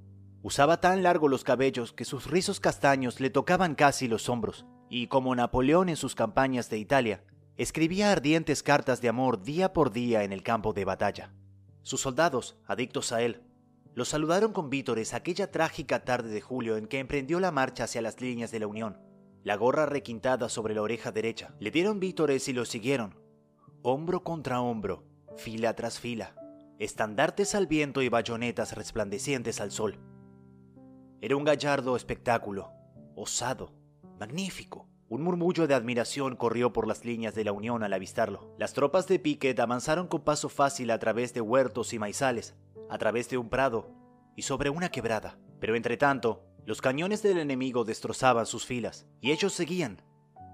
[0.41, 5.07] Usaba tan largo los cabellos que sus rizos castaños le tocaban casi los hombros, y
[5.07, 7.23] como Napoleón en sus campañas de Italia,
[7.55, 11.35] escribía ardientes cartas de amor día por día en el campo de batalla.
[11.83, 13.43] Sus soldados, adictos a él,
[13.93, 18.01] lo saludaron con vítores aquella trágica tarde de julio en que emprendió la marcha hacia
[18.01, 19.10] las líneas de la Unión
[19.43, 21.53] la gorra requintada sobre la oreja derecha.
[21.59, 23.15] Le dieron vítores y lo siguieron,
[23.81, 25.03] hombro contra hombro,
[25.37, 26.35] fila tras fila,
[26.79, 29.99] estandartes al viento y bayonetas resplandecientes al sol.
[31.21, 32.71] Era un gallardo espectáculo,
[33.15, 33.73] osado,
[34.19, 34.87] magnífico.
[35.09, 38.55] Un murmullo de admiración corrió por las líneas de la Unión al avistarlo.
[38.57, 42.55] Las tropas de Piquet avanzaron con paso fácil a través de huertos y maizales,
[42.89, 43.89] a través de un prado
[44.35, 45.37] y sobre una quebrada.
[45.59, 50.01] Pero entre tanto, los cañones del enemigo destrozaban sus filas, y ellos seguían,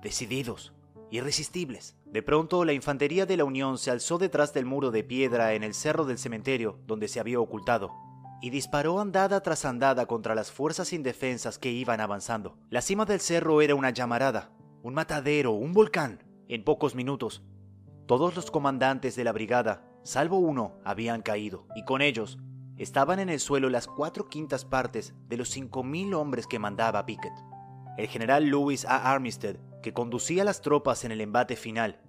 [0.02, 0.74] decididos,
[1.12, 1.98] irresistibles.
[2.06, 5.64] De pronto, la infantería de la Unión se alzó detrás del muro de piedra en
[5.64, 7.92] el cerro del cementerio donde se había ocultado,
[8.42, 12.58] y disparó andada tras andada contra las fuerzas indefensas que iban avanzando.
[12.70, 14.52] La cima del cerro era una llamarada,
[14.84, 16.24] un matadero, un volcán.
[16.48, 17.44] En pocos minutos,
[18.06, 22.38] todos los comandantes de la brigada, salvo uno, habían caído, y con ellos
[22.78, 27.06] estaban en el suelo las cuatro quintas partes de los cinco mil hombres que mandaba
[27.06, 27.34] Pickett.
[27.98, 29.12] El general Lewis A.
[29.12, 32.00] Armistead, que conducía las tropas en el embate final,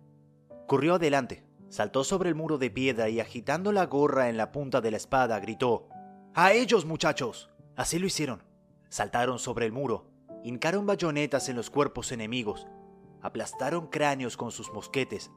[0.67, 4.81] corrió adelante, saltó sobre el muro de piedra y agitando la gorra en la punta
[4.81, 5.89] de la espada gritó,
[6.35, 7.51] ¡A ellos, muchachos!
[7.77, 8.43] Así lo hicieron.
[8.91, 10.11] Saltaron sobre el muro,
[10.45, 12.67] hincaron bayonetas en los cuerpos enemigos,
[13.23, 15.31] aplastaron cráneos con sus mosquetes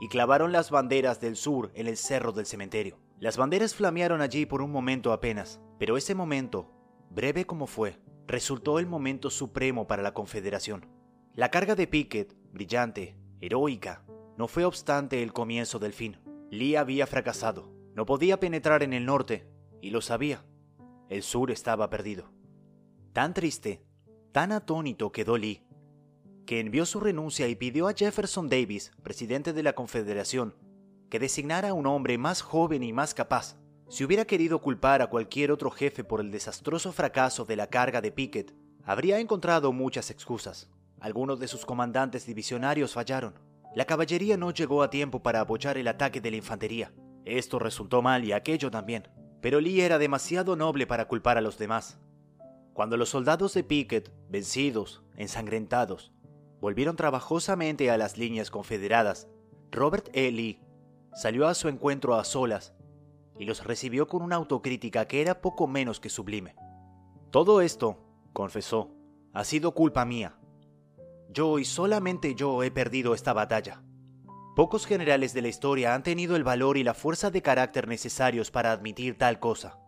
[0.00, 2.98] y clavaron las banderas del sur en el cerro del cementerio.
[3.20, 6.72] Las banderas flamearon allí por un momento apenas, pero ese momento,
[7.10, 10.88] breve como fue, resultó el momento supremo para la Confederación.
[11.34, 14.06] La carga de Pickett, brillante, heroica,
[14.38, 16.16] no fue obstante el comienzo del fin.
[16.50, 19.46] Lee había fracasado, no podía penetrar en el norte,
[19.82, 20.46] y lo sabía.
[21.10, 22.32] El sur estaba perdido.
[23.12, 23.84] Tan triste,
[24.32, 25.66] Tan atónito quedó Lee,
[26.46, 30.54] que envió su renuncia y pidió a Jefferson Davis, presidente de la Confederación,
[31.10, 33.56] que designara a un hombre más joven y más capaz.
[33.88, 38.00] Si hubiera querido culpar a cualquier otro jefe por el desastroso fracaso de la carga
[38.00, 40.70] de Pickett, habría encontrado muchas excusas.
[41.00, 43.34] Algunos de sus comandantes divisionarios fallaron.
[43.74, 46.92] La caballería no llegó a tiempo para apoyar el ataque de la infantería.
[47.24, 49.08] Esto resultó mal y aquello también.
[49.40, 51.98] Pero Lee era demasiado noble para culpar a los demás.
[52.72, 56.12] Cuando los soldados de Pickett, vencidos, ensangrentados,
[56.60, 59.28] volvieron trabajosamente a las líneas confederadas,
[59.72, 60.30] Robert E.
[60.30, 60.60] Lee
[61.14, 62.74] salió a su encuentro a solas
[63.38, 66.56] y los recibió con una autocrítica que era poco menos que sublime.
[67.30, 67.98] Todo esto,
[68.32, 68.90] confesó,
[69.32, 70.38] ha sido culpa mía.
[71.30, 73.82] Yo y solamente yo he perdido esta batalla.
[74.56, 78.50] Pocos generales de la historia han tenido el valor y la fuerza de carácter necesarios
[78.50, 79.78] para admitir tal cosa.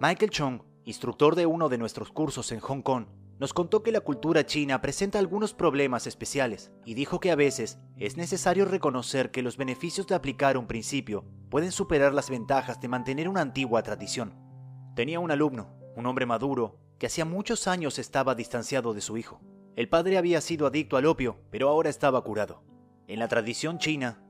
[0.00, 3.06] Michael Chung, instructor de uno de nuestros cursos en Hong Kong,
[3.38, 7.78] nos contó que la cultura china presenta algunos problemas especiales y dijo que a veces
[7.96, 12.88] es necesario reconocer que los beneficios de aplicar un principio pueden superar las ventajas de
[12.88, 14.34] mantener una antigua tradición.
[14.96, 19.40] Tenía un alumno, un hombre maduro, que hacía muchos años estaba distanciado de su hijo.
[19.76, 22.64] El padre había sido adicto al opio, pero ahora estaba curado.
[23.06, 24.20] En la tradición china,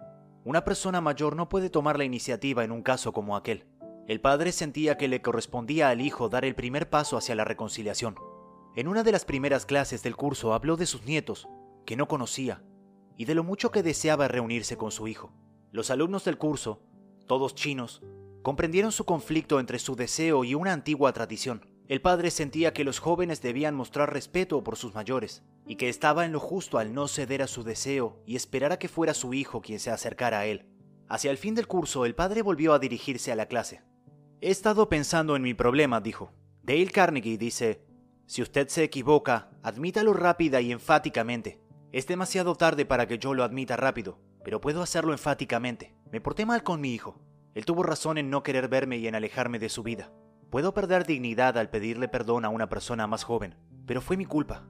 [0.45, 3.67] una persona mayor no puede tomar la iniciativa en un caso como aquel.
[4.07, 8.17] El padre sentía que le correspondía al hijo dar el primer paso hacia la reconciliación.
[8.79, 11.49] En una de las primeras clases del curso habló de sus nietos,
[11.85, 12.63] que no conocía,
[13.17, 15.33] y de lo mucho que deseaba reunirse con su hijo.
[15.73, 16.81] Los alumnos del curso,
[17.27, 18.05] todos chinos,
[18.43, 21.67] comprendieron su conflicto entre su deseo y una antigua tradición.
[21.89, 26.25] El padre sentía que los jóvenes debían mostrar respeto por sus mayores, y que estaba
[26.25, 29.35] en lo justo al no ceder a su deseo y esperar a que fuera su
[29.35, 30.67] hijo quien se acercara a él.
[31.09, 33.83] Hacia el fin del curso, el padre volvió a dirigirse a la clase.
[34.41, 36.31] He estado pensando en mi problema, dijo.
[36.63, 37.88] Dale Carnegie dice,
[38.29, 41.63] si usted se equivoca, admítalo rápida y enfáticamente.
[41.93, 45.95] Es demasiado tarde para que yo lo admita rápido, pero puedo hacerlo enfáticamente.
[46.13, 47.19] Me porté mal con mi hijo.
[47.55, 50.13] Él tuvo razón en no querer verme y en alejarme de su vida.
[50.51, 54.69] Puedo perder dignidad al pedirle perdón a una persona más joven, pero fue mi culpa.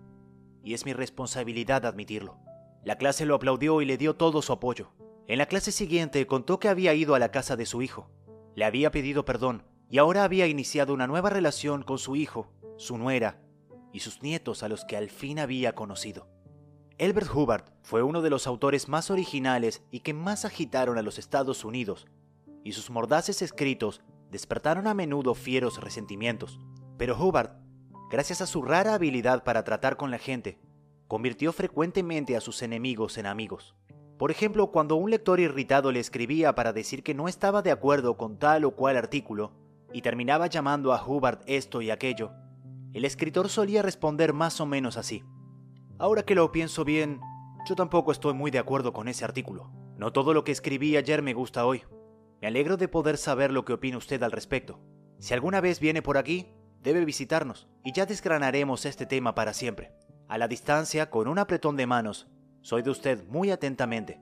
[0.63, 2.39] Y es mi responsabilidad admitirlo.
[2.85, 4.93] La clase lo aplaudió y le dio todo su apoyo.
[5.27, 8.09] En la clase siguiente contó que había ido a la casa de su hijo.
[8.55, 12.99] Le había pedido perdón y ahora había iniciado una nueva relación con su hijo, su
[12.99, 13.41] nuera
[13.93, 16.29] y sus nietos a los que al fin había conocido.
[16.99, 21.19] Elbert Hubbard fue uno de los autores más originales y que más agitaron a los
[21.19, 22.09] Estados Unidos,
[22.65, 26.59] y sus mordaces escritos despertaron a menudo fieros resentimientos.
[26.97, 27.53] Pero Hubbard,
[28.11, 30.59] gracias a su rara habilidad para tratar con la gente,
[31.07, 33.77] convirtió frecuentemente a sus enemigos en amigos.
[34.19, 38.17] Por ejemplo, cuando un lector irritado le escribía para decir que no estaba de acuerdo
[38.17, 39.53] con tal o cual artículo,
[39.93, 42.33] y terminaba llamando a Hubbard esto y aquello,
[42.99, 45.23] el escritor solía responder más o menos así.
[45.99, 47.21] Ahora que lo pienso bien,
[47.65, 49.71] yo tampoco estoy muy de acuerdo con ese artículo.
[49.97, 51.85] No todo lo que escribí ayer me gusta hoy.
[52.41, 54.81] Me alegro de poder saber lo que opina usted al respecto.
[55.19, 59.93] Si alguna vez viene por aquí, debe visitarnos y ya desgranaremos este tema para siempre.
[60.27, 62.27] A la distancia, con un apretón de manos,
[62.63, 64.21] soy de usted muy atentamente.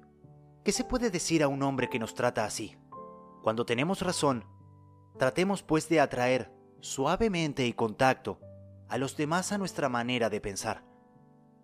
[0.64, 2.76] ¿Qué se puede decir a un hombre que nos trata así?
[3.42, 4.44] Cuando tenemos razón,
[5.18, 8.38] tratemos pues de atraer, suavemente y con tacto,
[8.88, 10.84] a los demás a nuestra manera de pensar.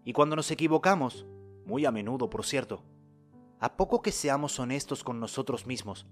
[0.05, 1.27] Y cuando nos equivocamos,
[1.65, 2.85] muy a menudo por cierto,
[3.61, 6.07] a poco que seamos honestos con nosotros mismos,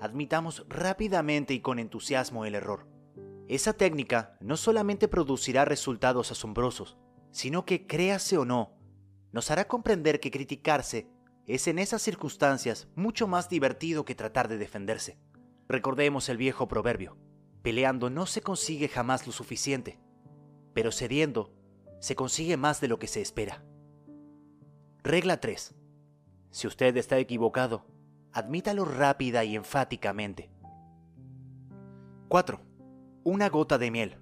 [0.00, 2.86] admitamos rápidamente y con entusiasmo el error.
[3.48, 6.98] Esa técnica no solamente producirá resultados asombrosos,
[7.30, 8.74] sino que, créase o no,
[9.32, 11.08] nos hará comprender que criticarse
[11.46, 15.18] es en esas circunstancias mucho más divertido que tratar de defenderse.
[15.68, 17.16] Recordemos el viejo proverbio,
[17.62, 19.98] peleando no se consigue jamás lo suficiente,
[20.74, 21.52] pero cediendo
[22.00, 23.64] se consigue más de lo que se espera.
[25.02, 25.74] Regla 3.
[26.50, 27.84] Si usted está equivocado,
[28.32, 30.50] admítalo rápida y enfáticamente.
[32.28, 32.60] 4.
[33.24, 34.18] Una gota de miel.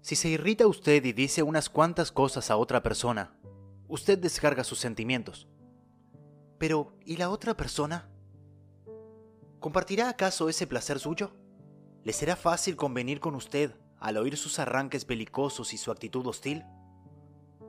[0.00, 3.36] Si se irrita usted y dice unas cuantas cosas a otra persona,
[3.88, 5.48] usted descarga sus sentimientos.
[6.58, 8.08] Pero, ¿y la otra persona?
[9.60, 11.32] ¿Compartirá acaso ese placer suyo?
[12.02, 16.64] ¿Le será fácil convenir con usted al oír sus arranques belicosos y su actitud hostil?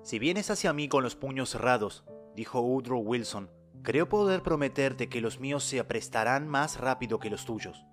[0.02, 3.52] Si vienes hacia mí con los puños cerrados, dijo Woodrow Wilson,
[3.84, 7.86] creo poder prometerte que los míos se aprestarán más rápido que los tuyos.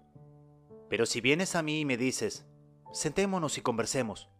[0.88, 2.46] Pero si vienes a mí y me dices,
[2.92, 4.30] sentémonos y conversemos,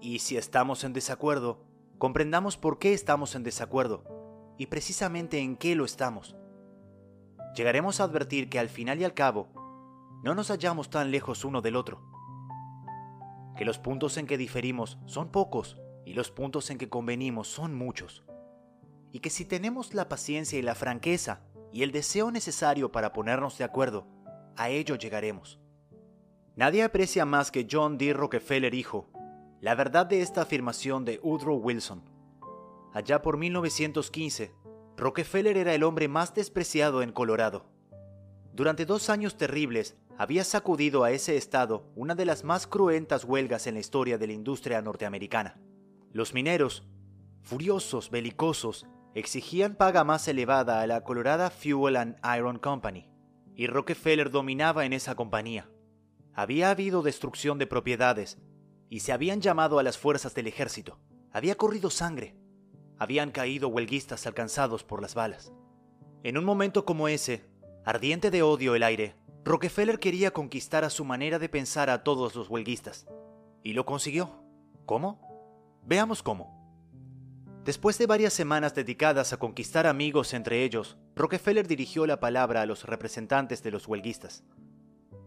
[0.00, 1.64] y si estamos en desacuerdo,
[1.98, 4.04] comprendamos por qué estamos en desacuerdo
[4.58, 6.36] y precisamente en qué lo estamos.
[7.54, 9.48] Llegaremos a advertir que al final y al cabo,
[10.24, 12.13] no nos hallamos tan lejos uno del otro
[13.56, 17.74] que los puntos en que diferimos son pocos y los puntos en que convenimos son
[17.74, 18.24] muchos.
[19.12, 21.40] Y que si tenemos la paciencia y la franqueza
[21.72, 24.06] y el deseo necesario para ponernos de acuerdo,
[24.56, 25.60] a ello llegaremos.
[26.56, 28.12] Nadie aprecia más que John D.
[28.12, 29.08] Rockefeller hijo
[29.64, 32.02] la verdad de esta afirmación de Woodrow Wilson.
[32.92, 34.52] Allá por 1915,
[34.94, 37.64] Rockefeller era el hombre más despreciado en Colorado.
[38.52, 43.66] Durante dos años terribles, había sacudido a ese estado una de las más cruentas huelgas
[43.66, 45.60] en la historia de la industria norteamericana.
[46.12, 46.86] Los mineros,
[47.42, 53.08] furiosos, belicosos, exigían paga más elevada a la Colorado Fuel and Iron Company,
[53.56, 55.68] y Rockefeller dominaba en esa compañía.
[56.32, 58.38] Había habido destrucción de propiedades,
[58.90, 60.98] y se habían llamado a las fuerzas del ejército.
[61.32, 62.36] Había corrido sangre.
[62.98, 65.52] Habían caído huelguistas alcanzados por las balas.
[66.22, 67.44] En un momento como ese,
[67.84, 72.34] ardiente de odio el aire, Rockefeller quería conquistar a su manera de pensar a todos
[72.34, 73.06] los huelguistas.
[73.62, 74.42] Y lo consiguió.
[74.86, 75.20] ¿Cómo?
[75.84, 76.52] Veamos cómo.
[77.64, 82.66] Después de varias semanas dedicadas a conquistar amigos entre ellos, Rockefeller dirigió la palabra a
[82.66, 84.44] los representantes de los huelguistas.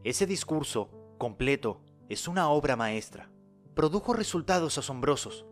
[0.04, 3.32] Ese discurso, completo, es una obra maestra
[3.78, 5.46] produjo resultados asombrosos.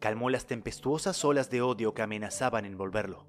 [0.00, 3.28] Calmó las tempestuosas olas de odio que amenazaban envolverlo.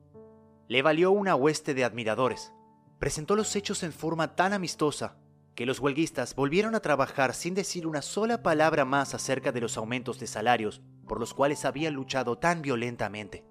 [0.68, 2.52] Le valió una hueste de admiradores.
[3.00, 5.18] Presentó los hechos en forma tan amistosa
[5.56, 9.78] que los huelguistas volvieron a trabajar sin decir una sola palabra más acerca de los
[9.78, 13.46] aumentos de salarios por los cuales habían luchado tan violentamente.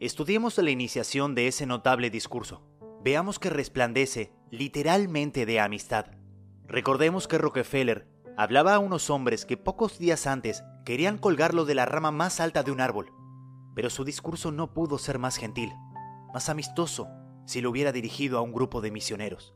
[0.00, 2.62] Estudiemos la iniciación de ese notable discurso.
[3.02, 6.06] Veamos que resplandece literalmente de amistad.
[6.66, 11.86] Recordemos que Rockefeller hablaba a unos hombres que pocos días antes querían colgarlo de la
[11.86, 13.12] rama más alta de un árbol.
[13.74, 15.72] Pero su discurso no pudo ser más gentil,
[16.32, 17.08] más amistoso,
[17.48, 19.54] si lo hubiera dirigido a un grupo de misioneros.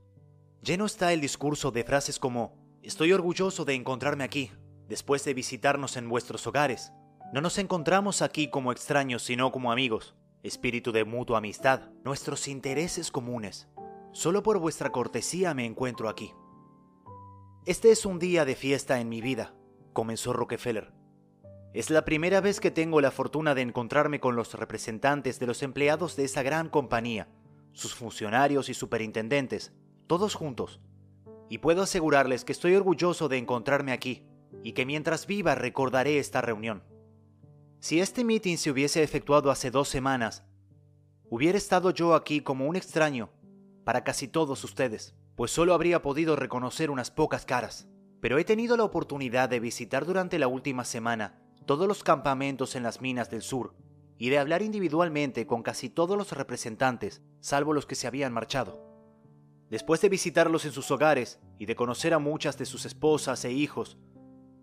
[0.63, 4.51] Lleno está el discurso de frases como, estoy orgulloso de encontrarme aquí,
[4.89, 6.91] después de visitarnos en vuestros hogares.
[7.35, 13.11] No nos encontramos aquí como extraños, sino como amigos, espíritu de mutua amistad, nuestros intereses
[13.11, 13.69] comunes.
[14.13, 16.33] Solo por vuestra cortesía me encuentro aquí.
[17.67, 19.55] Este es un día de fiesta en mi vida,
[19.93, 20.95] comenzó Rockefeller.
[21.75, 25.63] Es la primera vez que tengo la fortuna de encontrarme con los representantes de los
[25.63, 27.29] empleados de esa gran compañía,
[27.73, 29.73] sus funcionarios y superintendentes,
[30.07, 30.81] todos juntos.
[31.49, 34.25] Y puedo asegurarles que estoy orgulloso de encontrarme aquí
[34.63, 36.83] y que mientras viva recordaré esta reunión.
[37.81, 40.45] Si este meeting se hubiese efectuado hace dos semanas,
[41.29, 43.31] hubiera estado yo aquí como un extraño
[43.85, 47.89] para casi todos ustedes pues solo habría podido reconocer unas pocas caras.
[48.21, 52.83] Pero he tenido la oportunidad de visitar durante la última semana todos los campamentos en
[52.83, 53.75] las minas del sur
[54.23, 58.81] y de hablar individualmente con casi todos los representantes, salvo los que se habían marchado.
[59.69, 63.51] Después de visitarlos en sus hogares y de conocer a muchas de sus esposas e
[63.51, 63.99] hijos,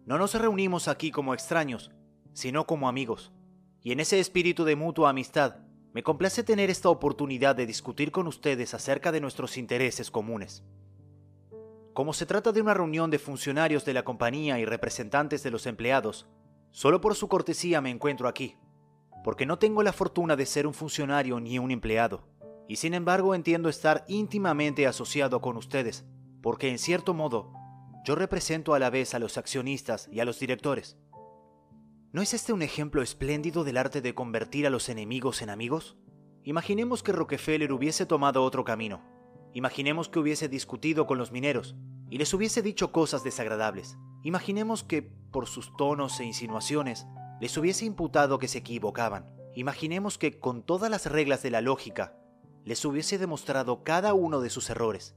[0.06, 1.92] no nos reunimos aquí como extraños,
[2.32, 3.34] sino como amigos.
[3.82, 5.58] Y en ese espíritu de mutua amistad
[5.92, 10.64] me complace tener esta oportunidad de discutir con ustedes acerca de nuestros intereses comunes.
[11.94, 15.66] Como se trata de una reunión de funcionarios de la compañía y representantes de los
[15.66, 16.28] empleados,
[16.72, 18.56] solo por su cortesía me encuentro aquí,
[19.24, 22.28] porque no tengo la fortuna de ser un funcionario ni un empleado,
[22.68, 26.06] y sin embargo entiendo estar íntimamente asociado con ustedes,
[26.42, 27.52] porque en cierto modo
[28.06, 30.98] yo represento a la vez a los accionistas y a los directores.
[32.12, 35.98] ¿No es este un ejemplo espléndido del arte de convertir a los enemigos en amigos?
[36.44, 39.02] Imaginemos que Rockefeller hubiese tomado otro camino.
[39.54, 41.76] Imaginemos que hubiese discutido con los mineros
[42.10, 43.98] y les hubiese dicho cosas desagradables.
[44.24, 47.06] Imaginemos que, por sus tonos e insinuaciones,
[47.40, 49.26] les hubiese imputado que se equivocaban.
[49.56, 52.16] Imaginemos que, con todas las reglas de la lógica,
[52.66, 55.16] les hubiese demostrado cada uno de sus errores.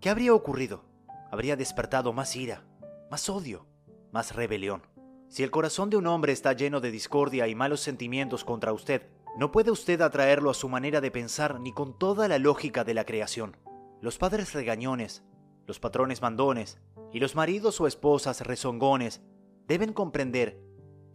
[0.00, 0.84] ¿Qué habría ocurrido?
[1.30, 2.64] Habría despertado más ira,
[3.10, 3.66] más odio,
[4.12, 4.82] más rebelión.
[5.28, 9.08] Si el corazón de un hombre está lleno de discordia y malos sentimientos contra usted,
[9.36, 12.94] no puede usted atraerlo a su manera de pensar ni con toda la lógica de
[12.94, 13.56] la creación.
[14.00, 15.24] Los padres regañones,
[15.66, 16.78] los patrones mandones
[17.12, 19.22] y los maridos o esposas rezongones
[19.66, 20.60] deben comprender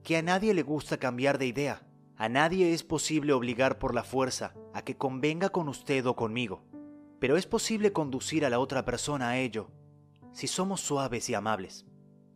[0.04, 1.86] que a nadie le gusta cambiar de idea.
[2.18, 6.64] A nadie es posible obligar por la fuerza a que convenga con usted o conmigo,
[7.20, 9.72] pero es posible conducir a la otra persona a ello
[10.32, 11.86] si somos suaves y amables.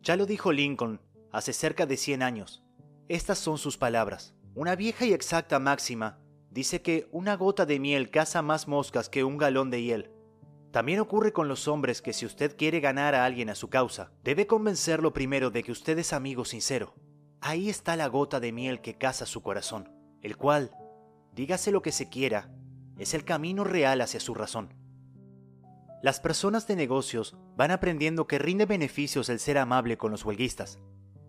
[0.02, 1.00] Ya lo dijo Lincoln
[1.32, 2.62] hace cerca de 100 años.
[3.08, 4.34] Estas son sus palabras.
[4.54, 6.18] Una vieja y exacta máxima
[6.50, 10.10] dice que una gota de miel caza más moscas que un galón de hiel.
[10.70, 14.12] También ocurre con los hombres que si usted quiere ganar a alguien a su causa,
[14.22, 16.94] debe convencerlo primero de que usted es amigo sincero.
[17.46, 19.90] Ahí está la gota de miel que caza su corazón,
[20.22, 20.70] el cual,
[21.34, 22.48] dígase lo que se quiera,
[22.96, 24.72] es el camino real hacia su razón.
[26.02, 30.78] Las personas de negocios van aprendiendo que rinde beneficios el ser amable con los huelguistas.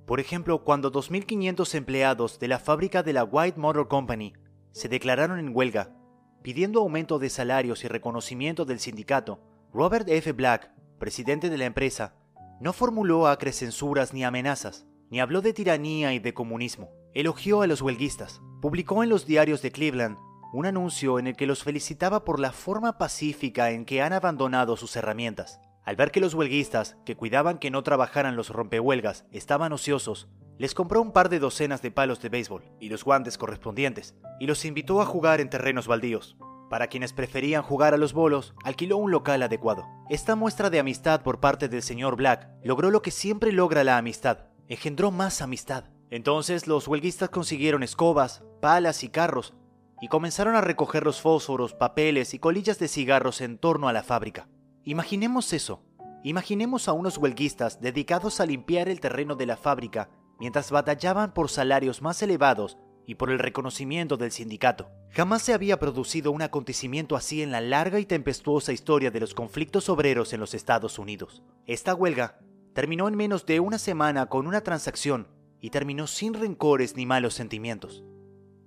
[0.06, 4.32] Por ejemplo, cuando 2.500 empleados de la fábrica de la White Motor Company
[4.72, 5.98] se declararon en huelga,
[6.42, 9.42] pidiendo aumento de salarios y reconocimiento del sindicato,
[9.74, 10.32] Robert F.
[10.32, 12.16] Black, presidente de la empresa,
[12.62, 16.90] no formuló acres censuras ni amenazas, ni habló de tiranía y de comunismo.
[17.14, 18.42] Elogió a los huelguistas.
[18.62, 20.18] Publicó en los diarios de Cleveland
[20.54, 24.78] un anuncio en el que los felicitaba por la forma pacífica en que han abandonado
[24.78, 25.60] sus herramientas.
[25.84, 30.74] Al ver que los huelguistas, que cuidaban que no trabajaran los rompehuelgas, estaban ociosos, les
[30.74, 34.66] compró un par de docenas de palos de béisbol y los guantes correspondientes, y los
[34.66, 36.38] invitó a jugar en terrenos baldíos.
[36.70, 39.86] Para quienes preferían jugar a los bolos, alquiló un local adecuado.
[40.10, 43.98] Esta muestra de amistad por parte del señor Black logró lo que siempre logra la
[43.98, 45.86] amistad, engendró más amistad.
[46.10, 49.54] Entonces los huelguistas consiguieron escobas, palas y carros,
[50.02, 54.04] y comenzaron a recoger los fósforos, papeles y colillas de cigarros en torno a la
[54.04, 54.48] fábrica.
[54.84, 55.82] Imaginemos eso.
[56.24, 60.10] Imaginemos a unos huelguistas dedicados a limpiar el terreno de la fábrica
[60.40, 64.90] mientras batallaban por salarios más elevados y por el reconocimiento del sindicato.
[65.12, 69.34] Jamás se había producido un acontecimiento así en la larga y tempestuosa historia de los
[69.34, 71.44] conflictos obreros en los Estados Unidos.
[71.68, 72.40] Esta huelga
[72.76, 75.30] terminó en menos de una semana con una transacción
[75.62, 78.04] y terminó sin rencores ni malos sentimientos.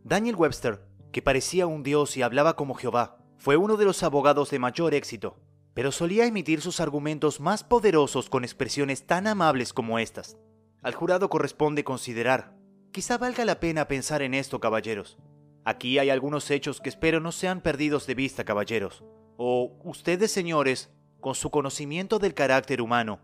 [0.02, 0.80] Daniel Webster,
[1.12, 4.94] que parecía un dios y hablaba como Jehová, fue uno de los abogados de mayor
[4.94, 5.38] éxito,
[5.74, 10.38] pero solía emitir sus argumentos más poderosos con expresiones tan amables como estas.
[10.82, 12.56] Al jurado corresponde considerar
[12.92, 15.18] Quizá valga la pena pensar en esto, caballeros.
[15.66, 19.04] Aquí hay algunos hechos que espero no sean perdidos de vista, caballeros.
[19.36, 20.90] O ustedes, señores,
[21.20, 23.20] con su conocimiento del carácter humano,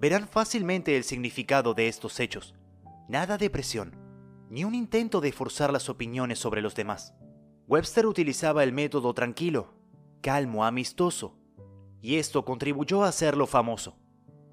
[0.00, 2.54] verán fácilmente el significado de estos hechos.
[3.08, 3.96] Nada de presión,
[4.50, 7.14] ni un intento de forzar las opiniones sobre los demás.
[7.66, 9.74] Webster utilizaba el método tranquilo,
[10.22, 11.36] calmo, amistoso,
[12.00, 13.98] y esto contribuyó a hacerlo famoso.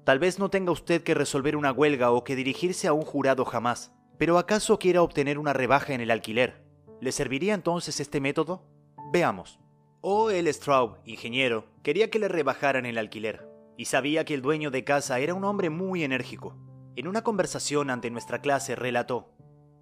[0.04, 3.44] Tal vez no tenga usted que resolver una huelga o que dirigirse a un jurado
[3.44, 6.64] jamás, pero ¿acaso quiera obtener una rebaja en el alquiler?
[7.00, 8.64] ¿Le serviría entonces este método?
[9.12, 9.60] Veamos.
[10.00, 10.30] O.
[10.30, 10.52] L.
[10.52, 15.18] Straub, ingeniero, quería que le rebajaran el alquiler, y sabía que el dueño de casa
[15.18, 16.56] era un hombre muy enérgico.
[16.96, 19.32] En una conversación ante nuestra clase relató,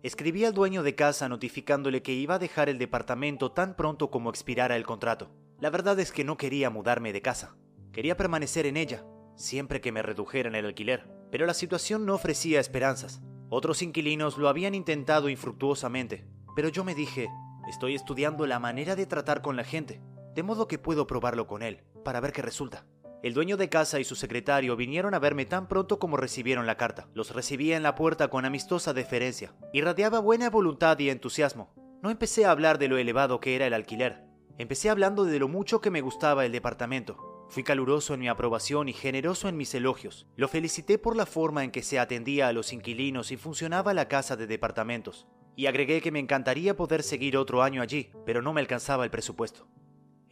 [0.02, 4.30] escribí al dueño de casa notificándole que iba a dejar el departamento tan pronto como
[4.30, 5.30] expirara el contrato.
[5.60, 7.56] La verdad es que no quería mudarme de casa.
[7.92, 9.04] Quería permanecer en ella,
[9.36, 11.08] siempre que me redujeran el alquiler.
[11.30, 13.22] Pero la situación no ofrecía esperanzas.
[13.48, 16.26] Otros inquilinos lo habían intentado infructuosamente,
[16.56, 17.28] pero yo me dije,
[17.68, 20.00] estoy estudiando la manera de tratar con la gente,
[20.34, 22.86] de modo que puedo probarlo con él, para ver qué resulta.
[23.24, 26.76] El dueño de casa y su secretario vinieron a verme tan pronto como recibieron la
[26.76, 27.08] carta.
[27.14, 29.54] Los recibía en la puerta con amistosa deferencia.
[29.72, 31.72] Irradiaba buena voluntad y entusiasmo.
[32.02, 34.26] No empecé a hablar de lo elevado que era el alquiler.
[34.58, 38.90] Empecé hablando de lo mucho que me gustaba el departamento, Fui caluroso en mi aprobación
[38.90, 40.26] y generoso en mis elogios.
[40.36, 44.06] Lo felicité por la forma en que se atendía a los inquilinos y funcionaba la
[44.06, 45.26] casa de departamentos.
[45.56, 49.10] Y agregué que me encantaría poder seguir otro año allí, pero no me alcanzaba el
[49.10, 49.66] presupuesto.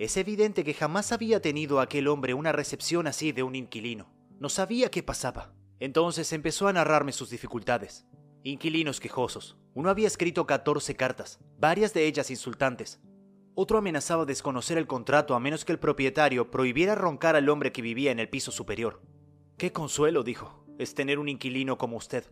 [0.02, 4.12] Es evidente que jamás había tenido aquel hombre una recepción así de un inquilino.
[4.40, 5.54] No sabía qué pasaba.
[5.78, 8.04] Entonces empezó a narrarme sus dificultades.
[8.42, 9.58] Inquilinos quejosos.
[9.74, 13.00] Uno había escrito 14 cartas, varias de ellas insultantes,
[13.54, 17.80] otro amenazaba desconocer el contrato a menos que el propietario prohibiera roncar al hombre que
[17.80, 19.02] vivía en el piso superior.
[19.56, 22.24] Qué consuelo, dijo, es tener un inquilino como usted.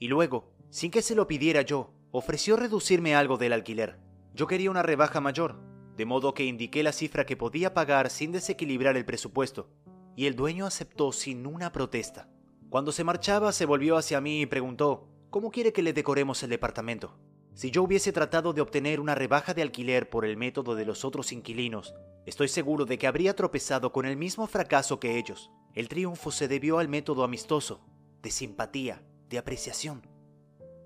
[0.00, 4.00] Y luego, sin que se lo pidiera yo, ofreció reducirme algo del alquiler.
[4.34, 8.32] Yo quería una rebaja mayor, de modo que indiqué la cifra que podía pagar sin
[8.32, 9.68] desequilibrar el presupuesto,
[10.16, 12.28] y el dueño aceptó sin una protesta.
[12.70, 16.50] Cuando se marchaba se volvió hacia mí y preguntó, ¿Cómo quiere que le decoremos el
[16.50, 17.16] departamento?
[17.54, 21.04] Si yo hubiese tratado de obtener una rebaja de alquiler por el método de los
[21.04, 21.94] otros inquilinos,
[22.26, 25.50] estoy seguro de que habría tropezado con el mismo fracaso que ellos.
[25.74, 27.84] El triunfo se debió al método amistoso,
[28.22, 30.06] de simpatía, de apreciación.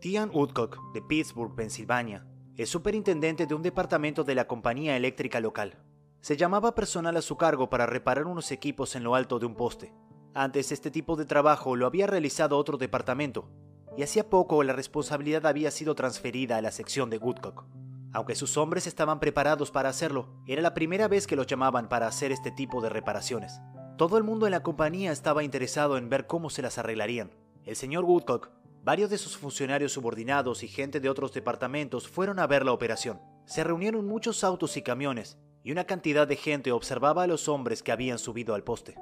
[0.01, 2.27] Tian Woodcock, de Pittsburgh, Pensilvania,
[2.57, 5.77] es superintendente de un departamento de la compañía eléctrica local.
[6.21, 9.55] Se llamaba personal a su cargo para reparar unos equipos en lo alto de un
[9.55, 9.93] poste.
[10.35, 13.51] Antes este tipo de trabajo lo había realizado otro departamento,
[13.97, 17.65] y hacía poco la responsabilidad había sido transferida a la sección de Woodcock.
[18.13, 22.07] Aunque sus hombres estaban preparados para hacerlo, era la primera vez que los llamaban para
[22.07, 23.61] hacer este tipo de reparaciones.
[23.99, 27.33] Todo el mundo en la compañía estaba interesado en ver cómo se las arreglarían.
[27.65, 28.51] El señor Woodcock,
[28.87, 33.21] varios de sus funcionarios subordinados y gente de otros departamentos fueron a ver la operación.
[33.45, 37.83] Se reunieron muchos autos y camiones, y una cantidad de gente observaba a los hombres
[37.83, 38.95] que habían subido al poste.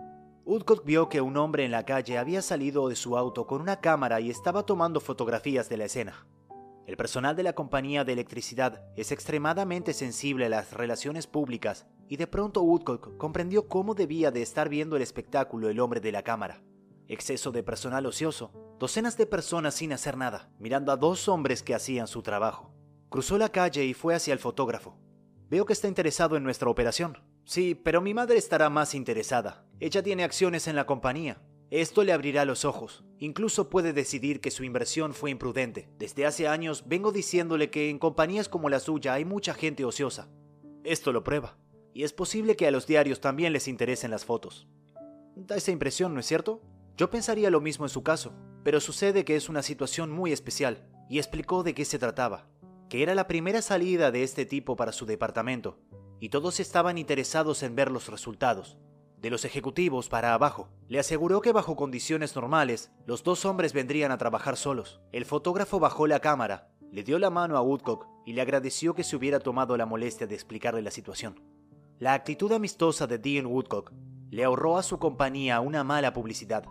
[0.47, 3.83] Woodcock vio que un hombre en la calle había salido de su auto con una
[3.83, 6.27] cámara y estaba tomando fotografías de la escena.
[6.87, 12.17] El personal de la compañía de electricidad es extremadamente sensible a las relaciones públicas y
[12.17, 16.23] de pronto Woodcock comprendió cómo debía de estar viendo el espectáculo el hombre de la
[16.23, 16.63] cámara.
[17.09, 21.75] Exceso de personal ocioso, docenas de personas sin hacer nada, mirando a dos hombres que
[21.75, 22.73] hacían su trabajo.
[23.11, 24.97] Cruzó la calle y fue hacia el fotógrafo.
[25.51, 27.19] Veo que está interesado en nuestra operación.
[27.45, 29.67] Sí, pero mi madre estará más interesada.
[29.79, 31.43] Ella tiene acciones en la compañía.
[31.71, 33.05] Esto le abrirá los ojos.
[33.19, 35.89] Incluso puede decidir que su inversión fue imprudente.
[35.99, 40.29] Desde hace años vengo diciéndole que en compañías como la suya hay mucha gente ociosa.
[40.85, 41.59] Esto lo prueba.
[41.93, 44.67] Y es posible que a los diarios también les interesen las fotos.
[45.37, 46.63] Da esa impresión, ¿no es cierto?
[46.97, 48.33] Yo pensaría lo mismo en su caso,
[48.63, 52.47] pero sucede que es una situación muy especial, y explicó de qué se trataba,
[52.89, 55.79] que era la primera salida de este tipo para su departamento,
[56.21, 58.79] y todos estaban interesados en ver los resultados
[59.25, 60.69] de los ejecutivos para abajo.
[60.87, 65.01] Le aseguró que bajo condiciones normales, los dos hombres vendrían a trabajar solos.
[65.13, 69.03] El fotógrafo bajó la cámara, le dio la mano a Woodcock y le agradeció que
[69.03, 71.41] se hubiera tomado la molestia de explicarle la situación.
[71.99, 73.93] La actitud amistosa de Dean Woodcock
[74.29, 76.67] le ahorró a su compañía una mala publicidad.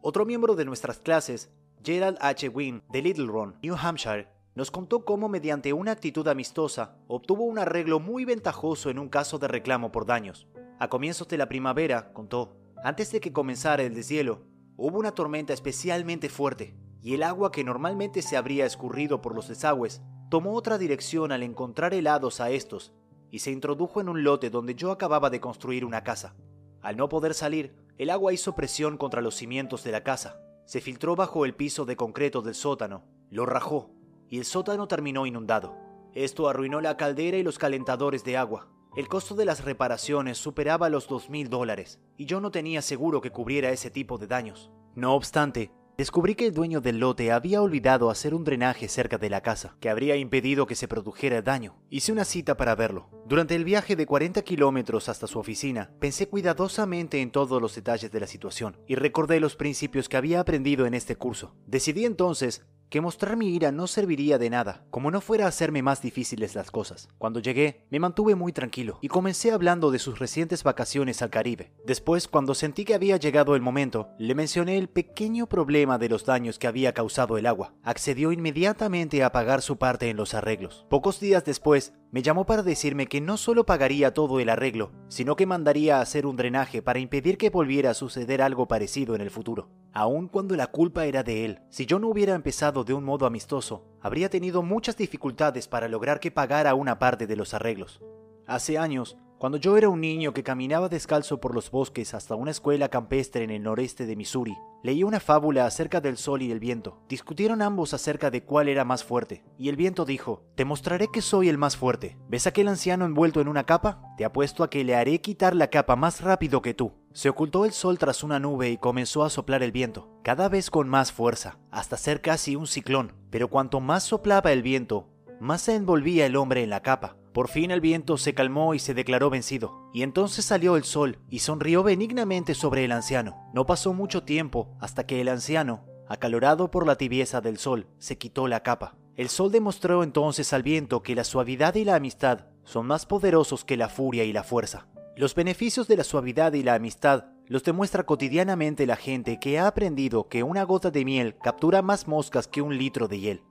[0.00, 1.50] Otro miembro de nuestras clases,
[1.82, 2.48] Gerald H.
[2.48, 7.58] Wynne, de Little Run, New Hampshire, nos contó cómo mediante una actitud amistosa obtuvo un
[7.58, 10.46] arreglo muy ventajoso en un caso de reclamo por daños.
[10.78, 14.44] A comienzos de la primavera, contó, antes de que comenzara el deshielo,
[14.76, 19.48] hubo una tormenta especialmente fuerte, y el agua que normalmente se habría escurrido por los
[19.48, 22.92] desagües tomó otra dirección al encontrar helados a estos,
[23.32, 26.36] y se introdujo en un lote donde yo acababa de construir una casa.
[26.82, 30.80] Al no poder salir, el agua hizo presión contra los cimientos de la casa, se
[30.80, 33.90] filtró bajo el piso de concreto del sótano, lo rajó,
[34.28, 35.76] y el sótano terminó inundado.
[36.14, 40.88] Esto arruinó la caldera y los calentadores de agua, el costo de las reparaciones superaba
[40.88, 42.00] los dos mil dólares.
[42.16, 44.72] Y yo no tenía seguro que cubriera ese tipo de daños.
[44.96, 49.28] No obstante, descubrí que el dueño del lote había olvidado hacer un drenaje cerca de
[49.28, 51.74] la casa, que habría impedido que se produjera daño.
[51.90, 53.10] Hice una cita para verlo.
[53.26, 58.12] Durante el viaje de 40 kilómetros hasta su oficina, pensé cuidadosamente en todos los detalles
[58.12, 61.56] de la situación y recordé los principios que había aprendido en este curso.
[61.66, 65.82] Decidí entonces que mostrar mi ira no serviría de nada, como no fuera a hacerme
[65.82, 67.08] más difíciles las cosas.
[67.18, 71.72] Cuando llegué, me mantuve muy tranquilo y comencé hablando de sus recientes vacaciones al Caribe.
[71.86, 76.24] Después, cuando sentí que había llegado el momento, le mencioné el pequeño problema de los
[76.24, 77.74] daños que había causado el agua.
[77.82, 80.86] Accedió inmediatamente a pagar su parte en los arreglos.
[80.88, 85.36] Pocos días después, me llamó para decirme que no solo pagaría todo el arreglo, sino
[85.36, 89.20] que mandaría a hacer un drenaje para impedir que volviera a suceder algo parecido en
[89.20, 89.68] el futuro.
[89.92, 93.26] Aun cuando la culpa era de él, si yo no hubiera empezado de un modo
[93.26, 98.00] amistoso, habría tenido muchas dificultades para lograr que pagara una parte de los arreglos.
[98.46, 102.50] Hace años, cuando yo era un niño que caminaba descalzo por los bosques hasta una
[102.50, 106.58] escuela campestre en el noreste de Missouri, leí una fábula acerca del sol y el
[106.58, 106.98] viento.
[107.08, 111.22] Discutieron ambos acerca de cuál era más fuerte, y el viento dijo, Te mostraré que
[111.22, 112.18] soy el más fuerte.
[112.28, 114.02] ¿Ves aquel anciano envuelto en una capa?
[114.16, 116.94] Te apuesto a que le haré quitar la capa más rápido que tú.
[117.12, 120.68] Se ocultó el sol tras una nube y comenzó a soplar el viento, cada vez
[120.68, 123.12] con más fuerza, hasta ser casi un ciclón.
[123.30, 125.06] Pero cuanto más soplaba el viento,
[125.40, 127.17] más se envolvía el hombre en la capa.
[127.32, 131.18] Por fin el viento se calmó y se declaró vencido, y entonces salió el sol
[131.28, 133.50] y sonrió benignamente sobre el anciano.
[133.54, 138.18] No pasó mucho tiempo hasta que el anciano, acalorado por la tibieza del sol, se
[138.18, 138.96] quitó la capa.
[139.16, 143.64] El sol demostró entonces al viento que la suavidad y la amistad son más poderosos
[143.64, 144.86] que la furia y la fuerza.
[145.16, 149.66] Los beneficios de la suavidad y la amistad los demuestra cotidianamente la gente que ha
[149.66, 153.42] aprendido que una gota de miel captura más moscas que un litro de hiel.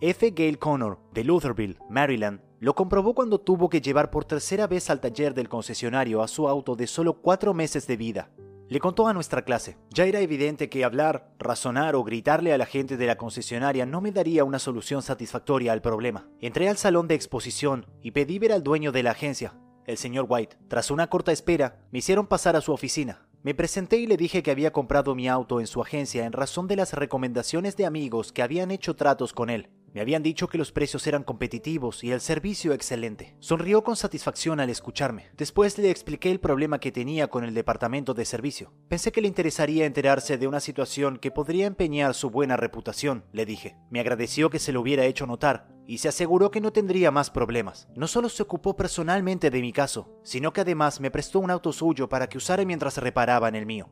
[0.00, 0.30] F.
[0.30, 5.00] Gale Connor, de Lutherville, Maryland, lo comprobó cuando tuvo que llevar por tercera vez al
[5.00, 8.30] taller del concesionario a su auto de solo cuatro meses de vida.
[8.68, 9.78] Le contó a nuestra clase.
[9.90, 14.00] Ya era evidente que hablar, razonar o gritarle a la gente de la concesionaria no
[14.00, 16.28] me daría una solución satisfactoria al problema.
[16.40, 19.54] Entré al salón de exposición y pedí ver al dueño de la agencia,
[19.86, 20.58] el señor White.
[20.68, 23.26] Tras una corta espera, me hicieron pasar a su oficina.
[23.42, 26.66] Me presenté y le dije que había comprado mi auto en su agencia en razón
[26.66, 29.70] de las recomendaciones de amigos que habían hecho tratos con él.
[29.98, 33.34] Me habían dicho que los precios eran competitivos y el servicio excelente.
[33.40, 35.26] Sonrió con satisfacción al escucharme.
[35.36, 38.72] Después le expliqué el problema que tenía con el departamento de servicio.
[38.86, 43.44] Pensé que le interesaría enterarse de una situación que podría empeñar su buena reputación, le
[43.44, 43.76] dije.
[43.90, 47.30] Me agradeció que se lo hubiera hecho notar y se aseguró que no tendría más
[47.30, 47.88] problemas.
[47.96, 51.72] No solo se ocupó personalmente de mi caso, sino que además me prestó un auto
[51.72, 53.88] suyo para que usara mientras reparaba en el mío.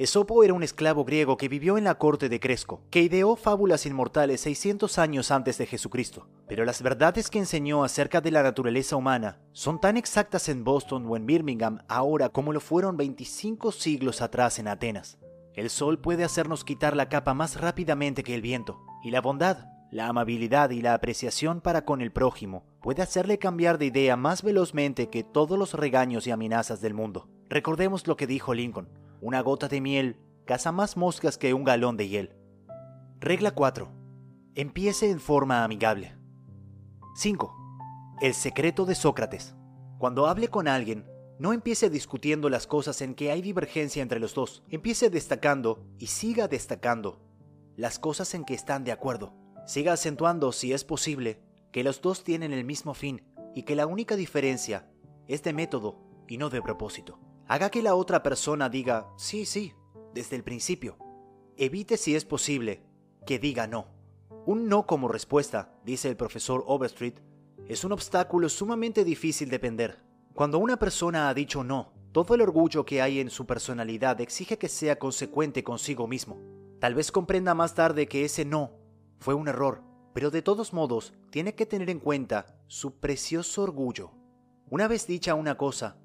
[0.00, 3.84] Esopo era un esclavo griego que vivió en la corte de Cresco, que ideó fábulas
[3.84, 6.26] inmortales 600 años antes de Jesucristo.
[6.48, 11.04] Pero las verdades que enseñó acerca de la naturaleza humana son tan exactas en Boston
[11.06, 15.18] o en Birmingham ahora como lo fueron 25 siglos atrás en Atenas.
[15.52, 19.66] El sol puede hacernos quitar la capa más rápidamente que el viento, y la bondad,
[19.90, 24.42] la amabilidad y la apreciación para con el prójimo puede hacerle cambiar de idea más
[24.42, 27.28] velozmente que todos los regaños y amenazas del mundo.
[27.50, 28.88] Recordemos lo que dijo Lincoln,
[29.20, 30.16] una gota de miel
[30.46, 32.36] caza más moscas que un galón de hiel.
[33.20, 33.92] Regla 4.
[34.54, 36.16] Empiece en forma amigable.
[37.16, 37.54] 5.
[38.22, 39.54] El secreto de Sócrates.
[39.98, 41.06] Cuando hable con alguien,
[41.38, 44.62] no empiece discutiendo las cosas en que hay divergencia entre los dos.
[44.68, 47.20] Empiece destacando y siga destacando
[47.76, 49.34] las cosas en que están de acuerdo.
[49.66, 51.42] Siga acentuando, si es posible,
[51.72, 53.22] que los dos tienen el mismo fin
[53.54, 54.90] y que la única diferencia
[55.28, 57.18] es de método y no de propósito.
[57.50, 59.74] Haga que la otra persona diga sí, sí,
[60.14, 60.96] desde el principio.
[61.56, 62.84] Evite, si es posible,
[63.26, 63.88] que diga no.
[64.46, 67.20] Un no como respuesta, dice el profesor Overstreet,
[67.66, 70.00] es un obstáculo sumamente difícil de pender.
[70.32, 74.56] Cuando una persona ha dicho no, todo el orgullo que hay en su personalidad exige
[74.56, 76.38] que sea consecuente consigo mismo.
[76.78, 78.78] Tal vez comprenda más tarde que ese no
[79.18, 79.82] fue un error,
[80.14, 84.12] pero de todos modos tiene que tener en cuenta su precioso orgullo.
[84.68, 85.96] Una vez dicha una cosa,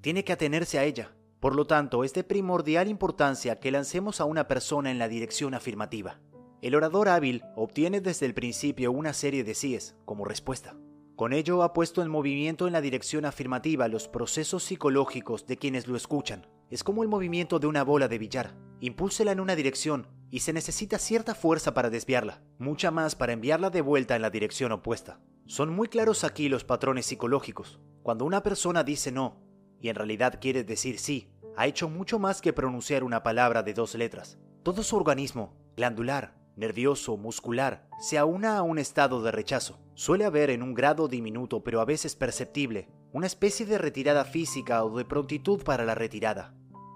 [0.00, 1.14] tiene que atenerse a ella.
[1.40, 5.54] Por lo tanto, es de primordial importancia que lancemos a una persona en la dirección
[5.54, 6.20] afirmativa.
[6.62, 10.76] El orador hábil obtiene desde el principio una serie de síes como respuesta.
[11.16, 15.86] Con ello ha puesto en movimiento en la dirección afirmativa los procesos psicológicos de quienes
[15.86, 16.46] lo escuchan.
[16.70, 18.54] Es como el movimiento de una bola de billar.
[18.80, 23.70] Impúlsela en una dirección y se necesita cierta fuerza para desviarla, mucha más para enviarla
[23.70, 25.20] de vuelta en la dirección opuesta.
[25.46, 27.80] Son muy claros aquí los patrones psicológicos.
[28.02, 29.42] Cuando una persona dice no,
[29.80, 33.74] y en realidad quiere decir sí, ha hecho mucho más que pronunciar una palabra de
[33.74, 34.38] dos letras.
[34.62, 39.78] Todo su organismo, glandular, nervioso, muscular, se aúna a un estado de rechazo.
[39.94, 44.84] Suele haber en un grado diminuto pero a veces perceptible una especie de retirada física
[44.84, 46.54] o de prontitud para la retirada.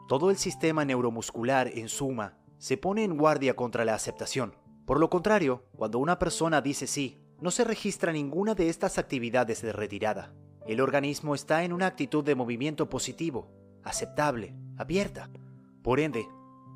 [0.08, 4.54] Todo el sistema neuromuscular, en suma, se pone en guardia contra la aceptación.
[4.86, 9.60] Por lo contrario, cuando una persona dice sí, no se registra ninguna de estas actividades
[9.62, 10.34] de retirada.
[10.66, 13.50] El organismo está en una actitud de movimiento positivo,
[13.82, 15.28] aceptable, abierta.
[15.82, 16.26] Por ende,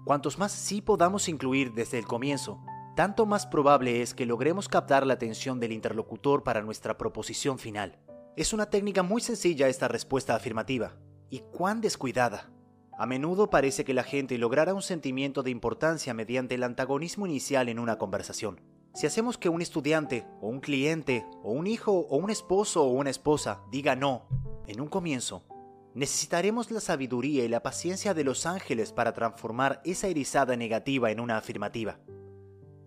[0.04, 2.60] cuantos más sí podamos incluir desde el comienzo,
[2.96, 7.98] tanto más probable es que logremos captar la atención del interlocutor para nuestra proposición final.
[8.36, 10.96] Es una técnica muy sencilla esta respuesta afirmativa,
[11.30, 12.50] y cuán descuidada.
[12.98, 17.70] A menudo parece que la gente logrará un sentimiento de importancia mediante el antagonismo inicial
[17.70, 18.60] en una conversación.
[18.94, 22.90] Si hacemos que un estudiante, o un cliente, o un hijo, o un esposo o
[22.90, 24.26] una esposa diga no
[24.66, 25.44] en un comienzo,
[25.94, 31.20] necesitaremos la sabiduría y la paciencia de los ángeles para transformar esa erizada negativa en
[31.20, 32.00] una afirmativa.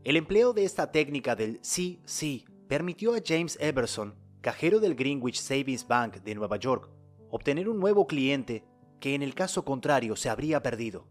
[0.03, 5.39] El empleo de esta técnica del sí, sí permitió a James Everson, cajero del Greenwich
[5.39, 6.89] Savings Bank de Nueva York,
[7.29, 8.63] obtener un nuevo cliente
[8.99, 11.07] que en el caso contrario se habría perdido.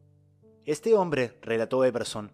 [0.65, 2.33] Este hombre, relató Everson,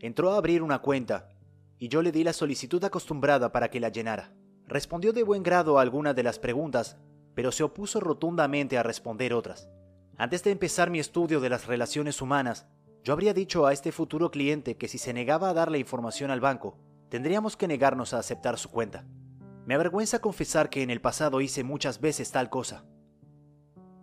[0.00, 1.35] entró a abrir una cuenta
[1.78, 4.32] y yo le di la solicitud acostumbrada para que la llenara.
[4.66, 6.96] Respondió de buen grado a algunas de las preguntas,
[7.34, 9.68] pero se opuso rotundamente a responder otras.
[10.16, 12.66] Antes de empezar mi estudio de las relaciones humanas,
[13.04, 16.30] yo habría dicho a este futuro cliente que si se negaba a dar la información
[16.30, 16.78] al banco,
[17.10, 19.04] tendríamos que negarnos a aceptar su cuenta.
[19.66, 22.84] Me avergüenza confesar que en el pasado hice muchas veces tal cosa.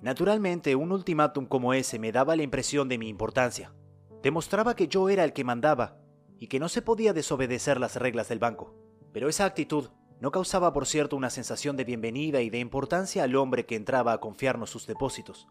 [0.02, 3.74] Naturalmente, un ultimátum como ese me daba la impresión de mi importancia.
[4.22, 6.03] Demostraba que yo era el que mandaba
[6.44, 8.76] y que no se podía desobedecer las reglas del banco.
[9.14, 13.38] Pero esa actitud no causaba, por cierto, una sensación de bienvenida y de importancia al
[13.38, 15.48] hombre que entraba a confiarnos sus depósitos.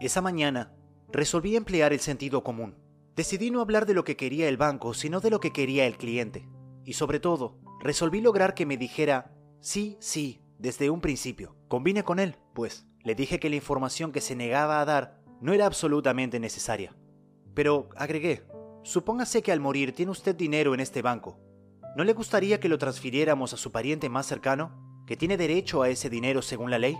[0.00, 0.74] Esa mañana
[1.10, 2.78] resolví emplear el sentido común.
[3.14, 5.98] Decidí no hablar de lo que quería el banco, sino de lo que quería el
[5.98, 6.48] cliente.
[6.86, 11.58] Y sobre todo, resolví lograr que me dijera sí, sí, desde un principio.
[11.68, 12.86] Combine con él, pues.
[13.04, 16.96] Le dije que la información que se negaba a dar no era absolutamente necesaria.
[17.52, 18.46] Pero agregué,
[18.82, 21.38] supóngase que al morir tiene usted dinero en este banco.
[21.96, 25.88] ¿No le gustaría que lo transfiriéramos a su pariente más cercano, que tiene derecho a
[25.88, 26.96] ese dinero según la ley?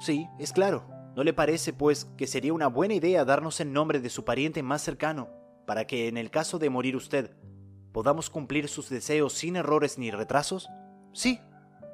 [0.00, 0.86] Sí, es claro.
[1.16, 4.62] ¿No le parece, pues, que sería una buena idea darnos el nombre de su pariente
[4.62, 5.28] más cercano,
[5.66, 7.30] para que, en el caso de morir usted,
[7.92, 10.68] podamos cumplir sus deseos sin errores ni retrasos?
[11.12, 11.40] Sí,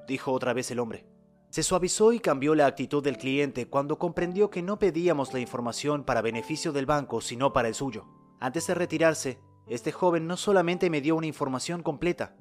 [0.09, 1.07] dijo otra vez el hombre.
[1.51, 6.05] Se suavizó y cambió la actitud del cliente cuando comprendió que no pedíamos la información
[6.05, 8.07] para beneficio del banco, sino para el suyo.
[8.41, 12.35] Antes de retirarse, este joven no solamente me dio una información completa,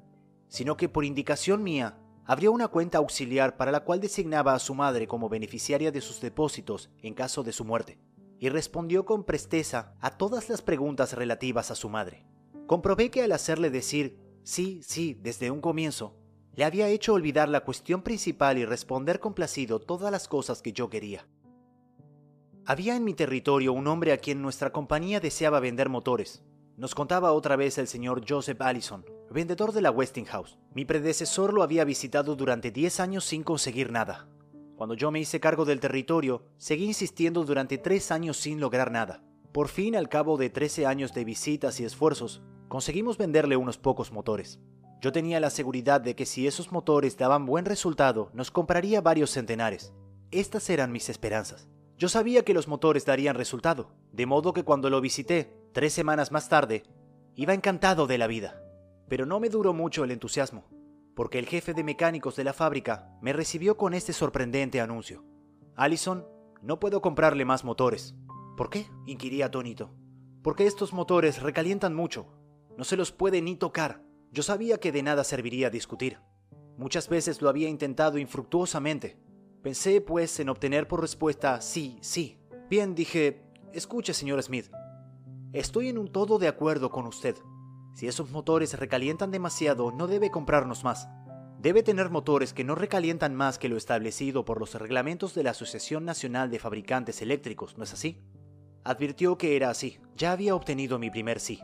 [0.48, 4.74] sino que por indicación mía abrió una cuenta auxiliar para la cual designaba a su
[4.74, 7.98] madre como beneficiaria de sus depósitos en caso de su muerte,
[8.38, 12.24] y respondió con presteza a todas las preguntas relativas a su madre.
[12.66, 16.16] Comprobé que al hacerle decir sí, sí desde un comienzo,
[16.54, 20.88] le había hecho olvidar la cuestión principal y responder complacido todas las cosas que yo
[20.88, 21.28] quería.
[22.66, 26.44] Había en mi territorio un hombre a quien nuestra compañía deseaba vender motores.
[26.80, 30.58] nos contaba otra vez el señor Joseph Allison, vendedor de la Westinghouse.
[30.74, 34.28] Mi predecesor lo había visitado durante 10 años sin conseguir nada.
[34.76, 39.22] Cuando yo me hice cargo del territorio, seguí insistiendo durante 3 años sin lograr nada.
[39.52, 44.10] Por fin, al cabo de 13 años de visitas y esfuerzos, conseguimos venderle unos pocos
[44.10, 44.58] motores.
[45.02, 49.30] Yo tenía la seguridad de que si esos motores daban buen resultado, nos compraría varios
[49.30, 49.92] centenares.
[50.30, 51.68] Estas eran mis esperanzas.
[52.00, 56.32] Yo sabía que los motores darían resultado, de modo que cuando lo visité, tres semanas
[56.32, 56.84] más tarde,
[57.34, 58.64] iba encantado de la vida.
[59.06, 60.64] Pero no me duró mucho el entusiasmo,
[61.14, 65.26] porque el jefe de mecánicos de la fábrica me recibió con este sorprendente anuncio.
[65.76, 66.24] Allison,
[66.62, 68.14] no puedo comprarle más motores.
[68.56, 68.86] ¿Por qué?
[69.04, 69.94] inquirí atónito.
[70.42, 72.32] Porque estos motores recalientan mucho.
[72.78, 74.02] No se los puede ni tocar.
[74.32, 76.18] Yo sabía que de nada serviría discutir.
[76.78, 79.18] Muchas veces lo había intentado infructuosamente,
[79.62, 82.38] Pensé, pues, en obtener por respuesta sí, sí.
[82.70, 83.42] Bien, dije,
[83.72, 84.70] escuche, señor Smith.
[85.52, 87.36] Estoy en un todo de acuerdo con usted.
[87.94, 91.08] Si esos motores recalientan demasiado, no debe comprarnos más.
[91.60, 95.50] Debe tener motores que no recalientan más que lo establecido por los reglamentos de la
[95.50, 98.22] Asociación Nacional de Fabricantes Eléctricos, ¿no es así?
[98.82, 99.98] Advirtió que era así.
[100.16, 101.60] Ya había obtenido mi primer sí.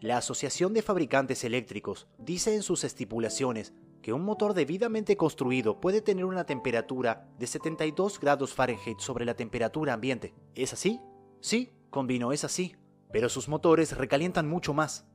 [0.00, 3.74] La Asociación de Fabricantes Eléctricos dice en sus estipulaciones
[4.04, 9.32] que un motor debidamente construido puede tener una temperatura de 72 grados Fahrenheit sobre la
[9.32, 10.34] temperatura ambiente.
[10.54, 11.00] ¿Es así?
[11.40, 12.76] Sí, convino, es así.
[13.10, 15.06] Pero sus motores recalientan mucho más.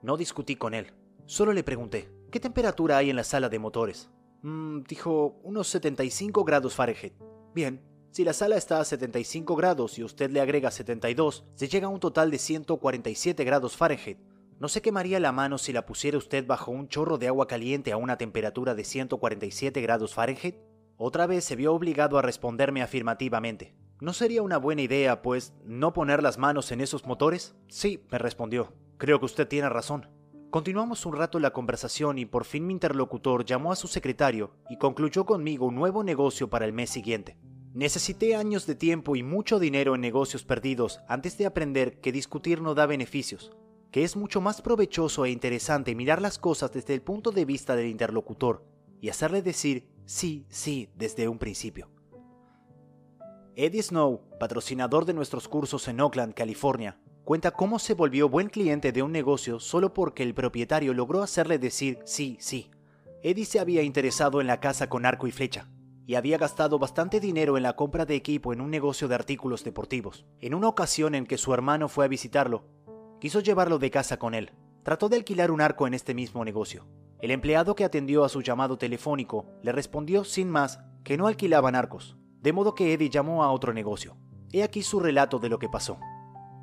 [0.00, 0.94] No discutí con él.
[1.26, 4.08] Solo le pregunté, ¿qué temperatura hay en la sala de motores?
[4.40, 7.12] Mm, dijo, unos 75 grados Fahrenheit.
[7.54, 11.88] Bien, si la sala está a 75 grados y usted le agrega 72, se llega
[11.88, 14.16] a un total de 147 grados Fahrenheit.
[14.62, 17.90] ¿No se quemaría la mano si la pusiera usted bajo un chorro de agua caliente
[17.90, 20.54] a una temperatura de 147 grados Fahrenheit?
[20.96, 23.74] Otra vez se vio obligado a responderme afirmativamente.
[24.00, 27.56] ¿No sería una buena idea, pues, no poner las manos en esos motores?
[27.66, 28.72] Sí, me respondió.
[28.98, 30.08] Creo que usted tiene razón.
[30.50, 34.78] Continuamos un rato la conversación y por fin mi interlocutor llamó a su secretario y
[34.78, 37.36] concluyó conmigo un nuevo negocio para el mes siguiente.
[37.74, 42.60] Necesité años de tiempo y mucho dinero en negocios perdidos antes de aprender que discutir
[42.62, 43.50] no da beneficios,
[43.92, 47.76] que es mucho más provechoso e interesante mirar las cosas desde el punto de vista
[47.76, 48.64] del interlocutor
[49.00, 51.90] y hacerle decir sí, sí desde un principio.
[53.54, 58.92] Eddie Snow, patrocinador de nuestros cursos en Oakland, California, cuenta cómo se volvió buen cliente
[58.92, 62.70] de un negocio solo porque el propietario logró hacerle decir sí, sí.
[63.22, 65.68] Eddie se había interesado en la casa con arco y flecha,
[66.06, 69.64] y había gastado bastante dinero en la compra de equipo en un negocio de artículos
[69.64, 70.24] deportivos.
[70.40, 72.64] En una ocasión en que su hermano fue a visitarlo,
[73.22, 74.50] Quiso llevarlo de casa con él.
[74.82, 76.88] Trató de alquilar un arco en este mismo negocio.
[77.20, 81.76] El empleado que atendió a su llamado telefónico le respondió sin más que no alquilaban
[81.76, 84.16] arcos, de modo que Eddie llamó a otro negocio.
[84.50, 86.00] He aquí su relato de lo que pasó.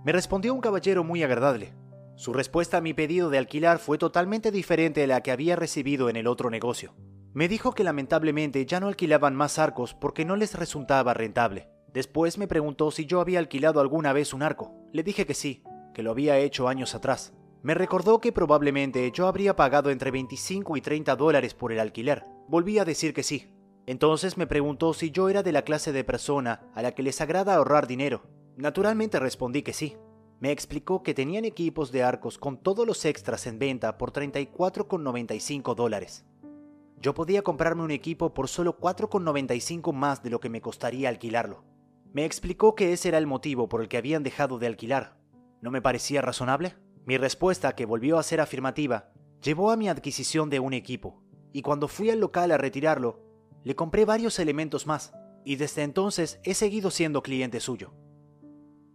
[0.03, 1.73] Me respondió un caballero muy agradable.
[2.17, 6.09] Su respuesta a mi pedido de alquilar fue totalmente diferente a la que había recibido
[6.09, 6.93] en el otro negocio.
[7.33, 11.69] Me dijo que lamentablemente ya no alquilaban más arcos porque no les resultaba rentable.
[11.93, 14.73] Después me preguntó si yo había alquilado alguna vez un arco.
[14.91, 15.63] Le dije que sí,
[15.99, 17.33] que lo había hecho años atrás.
[17.61, 22.23] Me recordó que probablemente yo habría pagado entre 25 y 30 dólares por el alquiler.
[22.47, 23.51] Volví a decir que sí.
[23.85, 27.19] Entonces me preguntó si yo era de la clase de persona a la que les
[27.19, 28.23] agrada ahorrar dinero.
[28.55, 29.97] Naturalmente respondí que sí.
[30.39, 35.75] Me explicó que tenían equipos de arcos con todos los extras en venta por 34,95
[35.75, 36.25] dólares.
[37.01, 41.65] Yo podía comprarme un equipo por solo 4,95 más de lo que me costaría alquilarlo.
[42.13, 45.18] Me explicó que ese era el motivo por el que habían dejado de alquilar,
[45.61, 46.75] ¿No me parecía razonable?
[47.05, 49.11] Mi respuesta, que volvió a ser afirmativa,
[49.43, 53.21] llevó a mi adquisición de un equipo, y cuando fui al local a retirarlo,
[53.63, 57.93] le compré varios elementos más, y desde entonces he seguido siendo cliente suyo.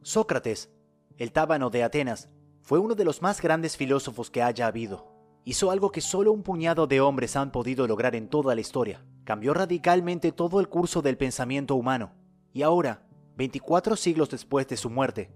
[0.02, 0.70] Sócrates,
[1.18, 2.30] el tábano de Atenas,
[2.62, 5.12] fue uno de los más grandes filósofos que haya habido.
[5.44, 9.04] Hizo algo que solo un puñado de hombres han podido lograr en toda la historia.
[9.24, 12.12] Cambió radicalmente todo el curso del pensamiento humano.
[12.54, 13.06] Y ahora,
[13.36, 15.30] 24 siglos después de su muerte,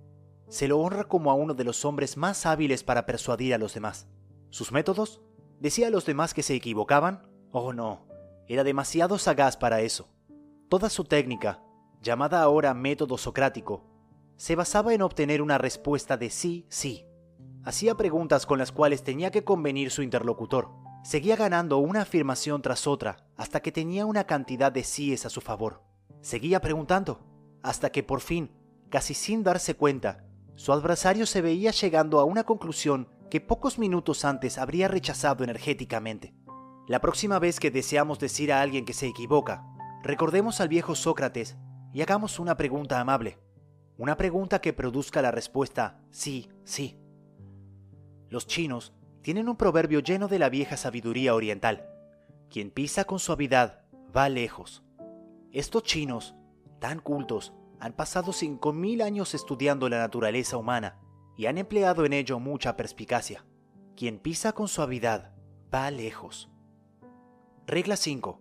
[0.49, 3.75] se lo honra como a uno de los hombres más hábiles para persuadir a los
[3.75, 4.09] demás.
[4.51, 5.21] ¿Sus métodos?
[5.61, 7.27] ¿Decía a los demás que se equivocaban?
[7.53, 8.07] Oh no,
[8.47, 10.09] era demasiado sagaz para eso.
[10.69, 11.63] Toda su técnica,
[12.01, 13.85] llamada ahora método socrático,
[14.37, 17.07] se basaba en obtener una respuesta de sí, sí.
[17.65, 20.71] Hacía preguntas con las cuales tenía que convenir su interlocutor.
[21.03, 25.41] Seguía ganando una afirmación tras otra hasta que tenía una cantidad de síes a su
[25.41, 25.83] favor.
[26.21, 27.21] Seguía preguntando,
[27.63, 28.53] hasta que por fin,
[28.91, 30.25] casi sin darse cuenta,
[30.59, 36.35] su adversario se veía llegando a una conclusión que pocos minutos antes habría rechazado energéticamente.
[36.89, 39.63] La próxima vez que deseamos decir a alguien que se equivoca,
[40.03, 41.57] recordemos al viejo Sócrates
[41.93, 43.39] y hagamos una pregunta amable.
[43.99, 46.99] Una pregunta que produzca la respuesta sí, sí.
[48.29, 48.93] Los chinos
[49.23, 51.89] tienen un proverbio lleno de la vieja sabiduría oriental.
[52.51, 53.85] Quien pisa con suavidad
[54.15, 54.83] va lejos.
[55.53, 56.35] Estos chinos,
[56.81, 60.99] tan cultos, han pasado 5.000 años estudiando la naturaleza humana
[61.37, 63.45] y han empleado en ello mucha perspicacia.
[63.97, 65.33] Quien pisa con suavidad
[65.73, 66.51] va lejos.
[67.67, 68.41] Regla 5.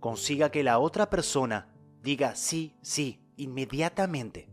[0.00, 4.50] Consiga que la otra persona diga sí, sí, inmediatamente.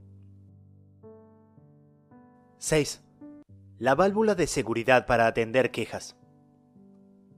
[2.57, 3.03] 6.
[3.77, 6.17] La válvula de seguridad para atender quejas.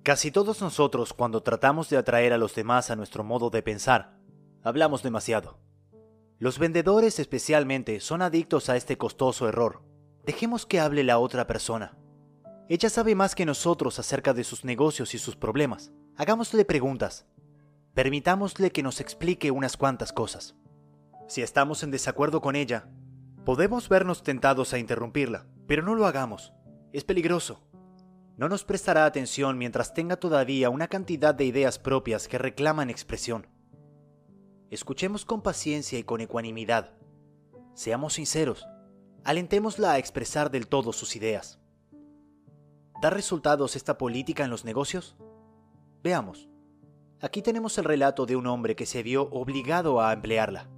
[0.04, 4.18] Casi todos nosotros, cuando tratamos de atraer a los demás a nuestro modo de pensar,
[4.64, 5.60] hablamos demasiado.
[6.40, 9.82] Los vendedores especialmente son adictos a este costoso error.
[10.24, 11.98] Dejemos que hable la otra persona.
[12.70, 15.92] Ella sabe más que nosotros acerca de sus negocios y sus problemas.
[16.16, 17.26] Hagámosle preguntas.
[17.96, 20.56] Permitámosle que nos explique unas cuantas cosas.
[21.28, 22.88] Si estamos en desacuerdo con ella,
[23.44, 26.54] podemos vernos tentados a interrumpirla, pero no lo hagamos.
[26.94, 27.64] Es peligroso.
[28.38, 33.48] No nos prestará atención mientras tenga todavía una cantidad de ideas propias que reclaman expresión.
[34.70, 36.92] Escuchemos con paciencia y con ecuanimidad.
[37.74, 38.68] Seamos sinceros.
[39.24, 41.60] Alentémosla a expresar del todo sus ideas.
[43.02, 45.16] ¿Da resultados esta política en los negocios?
[46.04, 46.50] Veamos.
[47.22, 50.70] Aquí tenemos el relato de un hombre que se vio obligado a emplearla.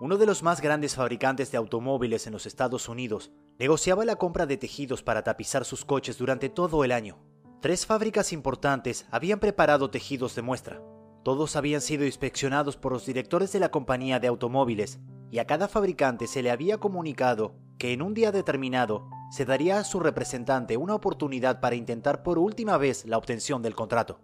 [0.00, 4.46] Uno de los más grandes fabricantes de automóviles en los Estados Unidos negociaba la compra
[4.46, 7.18] de tejidos para tapizar sus coches durante todo el año.
[7.60, 10.82] Tres fábricas importantes habían preparado tejidos de muestra.
[11.24, 15.00] Todos habían sido inspeccionados por los directores de la compañía de automóviles
[15.30, 19.78] y a cada fabricante se le había comunicado que en un día determinado se daría
[19.78, 24.20] a su representante una oportunidad para intentar por última vez la obtención del contrato.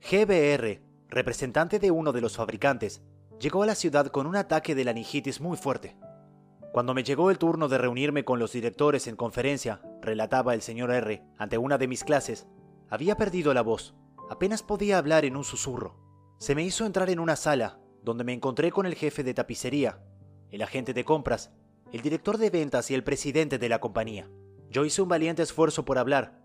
[0.00, 3.02] GBR, representante de uno de los fabricantes,
[3.40, 5.96] llegó a la ciudad con un ataque de laringitis muy fuerte.
[6.72, 10.92] Cuando me llegó el turno de reunirme con los directores en conferencia, relataba el señor
[10.92, 12.46] R, ante una de mis clases,
[12.88, 13.96] había perdido la voz,
[14.30, 16.07] apenas podía hablar en un susurro.
[16.38, 20.00] Se me hizo entrar en una sala, donde me encontré con el jefe de tapicería,
[20.50, 21.50] el agente de compras,
[21.92, 24.30] el director de ventas y el presidente de la compañía.
[24.70, 26.40] Yo hice un valiente esfuerzo por hablar,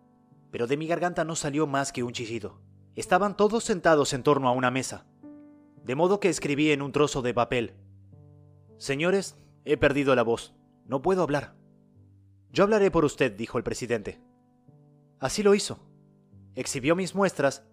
[0.49, 2.59] pero de mi garganta no salió más que un chillido.
[2.95, 5.05] Estaban todos sentados en torno a una mesa,
[5.83, 7.75] de modo que escribí en un trozo de papel.
[8.77, 10.55] Señores, he perdido la voz,
[10.87, 11.55] no puedo hablar.
[12.51, 14.19] Yo hablaré por usted, dijo el presidente.
[15.19, 15.79] Así lo hizo.
[16.55, 17.63] Exhibió mis muestras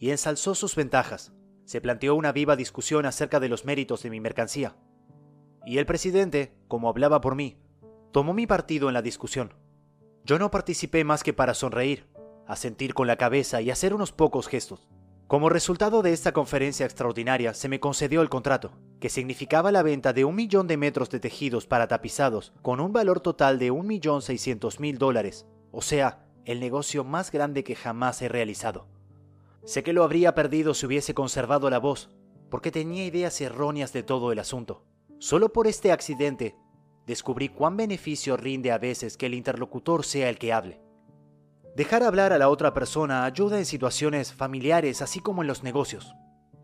[0.00, 1.32] y ensalzó sus ventajas
[1.72, 4.76] se planteó una viva discusión acerca de los méritos de mi mercancía.
[5.64, 7.56] Y el presidente, como hablaba por mí,
[8.10, 9.54] tomó mi partido en la discusión.
[10.22, 12.06] Yo no participé más que para sonreír,
[12.46, 14.86] asentir con la cabeza y hacer unos pocos gestos.
[15.28, 20.12] Como resultado de esta conferencia extraordinaria se me concedió el contrato, que significaba la venta
[20.12, 23.86] de un millón de metros de tejidos para tapizados con un valor total de un
[23.86, 28.88] millón seiscientos mil dólares, o sea, el negocio más grande que jamás he realizado.
[29.64, 32.10] Sé que lo habría perdido si hubiese conservado la voz,
[32.50, 34.84] porque tenía ideas erróneas de todo el asunto.
[35.18, 36.56] Solo por este accidente
[37.06, 40.82] descubrí cuán beneficio rinde a veces que el interlocutor sea el que hable.
[41.76, 46.14] Dejar hablar a la otra persona ayuda en situaciones familiares así como en los negocios.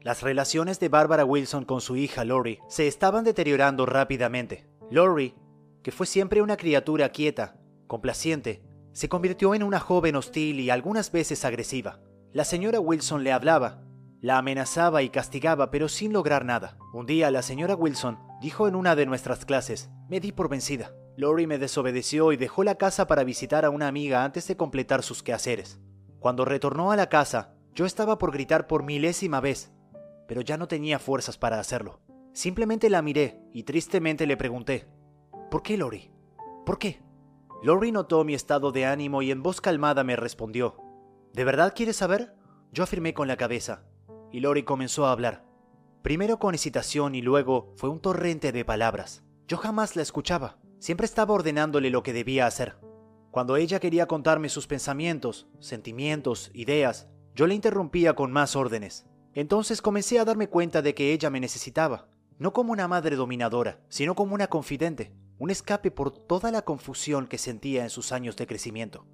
[0.02, 4.68] Las relaciones de Barbara Wilson con su hija Lori se estaban deteriorando rápidamente.
[4.90, 5.34] Lori,
[5.82, 11.10] que fue siempre una criatura quieta, complaciente, se convirtió en una joven hostil y algunas
[11.10, 12.00] veces agresiva.
[12.32, 13.82] La señora Wilson le hablaba,
[14.20, 16.76] la amenazaba y castigaba, pero sin lograr nada.
[16.92, 20.92] Un día la señora Wilson dijo en una de nuestras clases, me di por vencida.
[21.16, 25.02] Lori me desobedeció y dejó la casa para visitar a una amiga antes de completar
[25.02, 25.80] sus quehaceres.
[26.20, 29.72] Cuando retornó a la casa, yo estaba por gritar por milésima vez,
[30.26, 32.00] pero ya no tenía fuerzas para hacerlo.
[32.34, 34.86] Simplemente la miré y tristemente le pregunté,
[35.50, 36.10] ¿por qué Lori?
[36.66, 37.00] ¿Por qué?
[37.62, 40.76] Lori notó mi estado de ánimo y en voz calmada me respondió,
[41.32, 42.34] ¿De verdad quieres saber?
[42.72, 43.84] Yo afirmé con la cabeza,
[44.32, 45.44] y Lori comenzó a hablar.
[46.02, 49.24] Primero con hesitación y luego fue un torrente de palabras.
[49.46, 52.78] Yo jamás la escuchaba, siempre estaba ordenándole lo que debía hacer.
[53.30, 59.06] Cuando ella quería contarme sus pensamientos, sentimientos, ideas, yo le interrumpía con más órdenes.
[59.34, 62.08] Entonces comencé a darme cuenta de que ella me necesitaba,
[62.38, 67.26] no como una madre dominadora, sino como una confidente, un escape por toda la confusión
[67.26, 69.06] que sentía en sus años de crecimiento.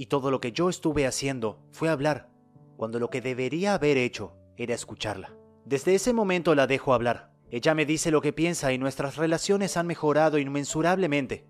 [0.00, 2.30] Y todo lo que yo estuve haciendo fue hablar,
[2.78, 5.36] cuando lo que debería haber hecho era escucharla.
[5.66, 7.34] Desde ese momento la dejo hablar.
[7.50, 11.46] Ella me dice lo que piensa y nuestras relaciones han mejorado inmensurablemente.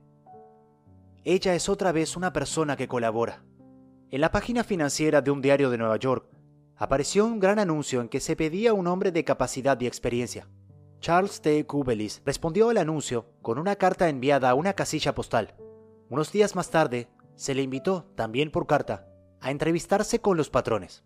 [1.22, 3.44] Ella es otra vez una persona que colabora.
[4.10, 6.28] En la página financiera de un diario de Nueva York
[6.74, 10.48] apareció un gran anuncio en que se pedía un hombre de capacidad y experiencia.
[10.98, 11.64] Charles T.
[11.66, 15.54] Kubelis respondió al anuncio con una carta enviada a una casilla postal.
[16.08, 17.06] Unos días más tarde,
[17.40, 19.06] se le invitó, también por carta,
[19.40, 21.02] a entrevistarse con los patrones.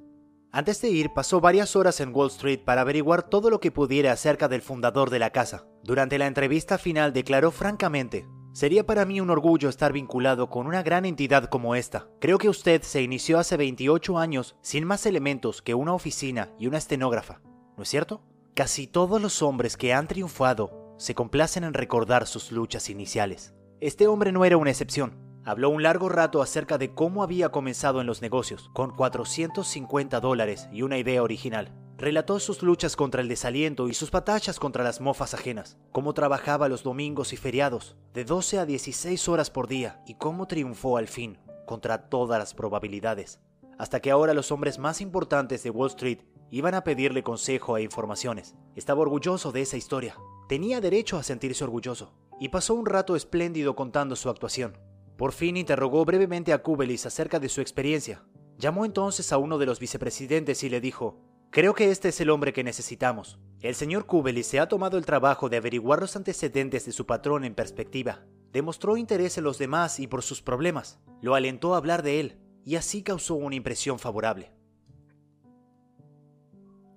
[0.51, 4.11] Antes de ir, pasó varias horas en Wall Street para averiguar todo lo que pudiera
[4.11, 5.68] acerca del fundador de la casa.
[5.85, 10.82] Durante la entrevista final declaró francamente, Sería para mí un orgullo estar vinculado con una
[10.82, 12.09] gran entidad como esta.
[12.20, 16.66] Creo que usted se inició hace 28 años sin más elementos que una oficina y
[16.66, 17.43] una estenógrafa,
[17.76, 18.22] ¿no es cierto?
[18.55, 23.55] Casi todos los hombres que han triunfado se complacen en recordar sus luchas iniciales.
[23.80, 25.24] Este hombre no era una excepción.
[25.47, 30.69] Habló un largo rato acerca de cómo había comenzado en los negocios, con 450 dólares
[30.73, 31.71] y una idea original.
[31.99, 36.71] Relató sus luchas contra el desaliento y sus batallas contra las mofas ajenas, cómo trabajaba
[36.71, 41.09] los domingos y feriados, de 12 a 16 horas por día, y cómo triunfó al
[41.09, 43.41] fin, contra todas las probabilidades,
[43.79, 47.83] hasta que ahora los hombres más importantes de Wall Street iban a pedirle consejo e
[47.83, 48.55] informaciones.
[48.77, 50.17] Estaba orgulloso de esa historia.
[50.49, 54.79] Tenía derecho a sentirse orgulloso, y pasó un rato espléndido contando su actuación.
[55.17, 58.25] Por fin interrogó brevemente a Kubelis acerca de su experiencia.
[58.59, 62.31] Llamó entonces a uno de los vicepresidentes y le dijo, Creo que este es el
[62.31, 63.39] hombre que necesitamos.
[63.61, 67.45] El señor Kubelis se ha tomado el trabajo de averiguar los antecedentes de su patrón
[67.45, 68.27] en perspectiva.
[68.53, 70.99] Demostró interés en los demás y por sus problemas.
[71.23, 74.53] Lo alentó a hablar de él, y así causó una impresión favorable.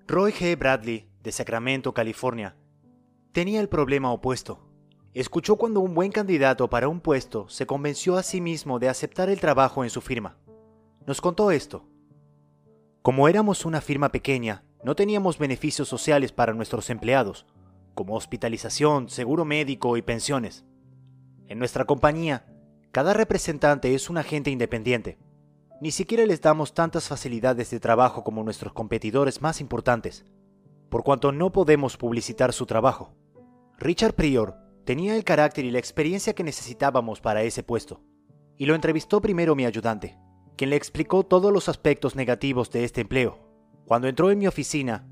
[0.08, 0.58] Roy G.
[0.58, 2.58] Bradley, de Sacramento, California,
[3.34, 4.67] tenía el problema opuesto.
[5.18, 9.32] Escuchó cuando un buen candidato para un puesto se convenció a sí mismo de aceptar
[9.32, 10.38] el trabajo en su firma.
[11.08, 11.88] Nos contó esto.
[13.02, 17.48] Como éramos una firma pequeña, no teníamos beneficios sociales para nuestros empleados,
[17.96, 20.66] como hospitalización, seguro médico y pensiones.
[21.48, 22.46] En nuestra compañía,
[22.92, 25.18] cada representante es un agente independiente.
[25.82, 30.26] Ni siquiera les damos tantas facilidades de trabajo como nuestros competidores más importantes,
[30.90, 33.16] por cuanto no podemos publicitar su trabajo.
[33.80, 38.00] Richard Prior Tenía el carácter y la experiencia que necesitábamos para ese puesto.
[38.56, 40.18] Y lo entrevistó primero mi ayudante,
[40.56, 43.38] quien le explicó todos los aspectos negativos de este empleo.
[43.86, 45.06] Cuando entró en mi oficina,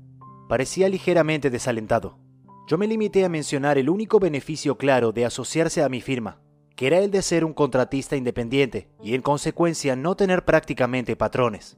[0.48, 2.18] parecía ligeramente desalentado.
[2.66, 6.40] Yo me limité a mencionar el único beneficio claro de asociarse a mi firma,
[6.74, 11.76] que era el de ser un contratista independiente y en consecuencia no tener prácticamente patrones.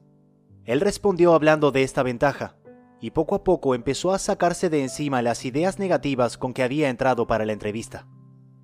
[0.64, 2.57] Él respondió hablando de esta ventaja,
[3.00, 6.88] y poco a poco empezó a sacarse de encima las ideas negativas con que había
[6.88, 8.06] entrado para la entrevista.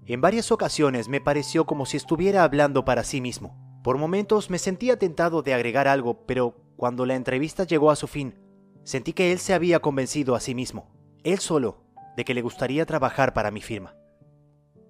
[0.06, 3.56] En varias ocasiones me pareció como si estuviera hablando para sí mismo.
[3.82, 8.06] Por momentos me sentía tentado de agregar algo, pero cuando la entrevista llegó a su
[8.06, 8.38] fin,
[8.82, 10.90] sentí que él se había convencido a sí mismo,
[11.22, 11.84] él solo,
[12.16, 13.96] de que le gustaría trabajar para mi firma.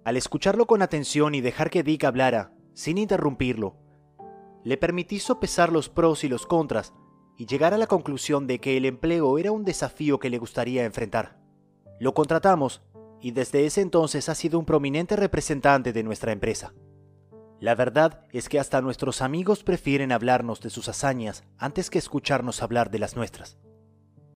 [0.04, 3.76] Al escucharlo con atención y dejar que Dick hablara, sin interrumpirlo,
[4.64, 6.94] le permití sopesar los pros y los contras
[7.36, 10.84] y llegar a la conclusión de que el empleo era un desafío que le gustaría
[10.84, 11.38] enfrentar.
[11.98, 12.82] Lo contratamos
[13.20, 16.74] y desde ese entonces ha sido un prominente representante de nuestra empresa.
[17.60, 22.62] La verdad es que hasta nuestros amigos prefieren hablarnos de sus hazañas antes que escucharnos
[22.62, 23.56] hablar de las nuestras.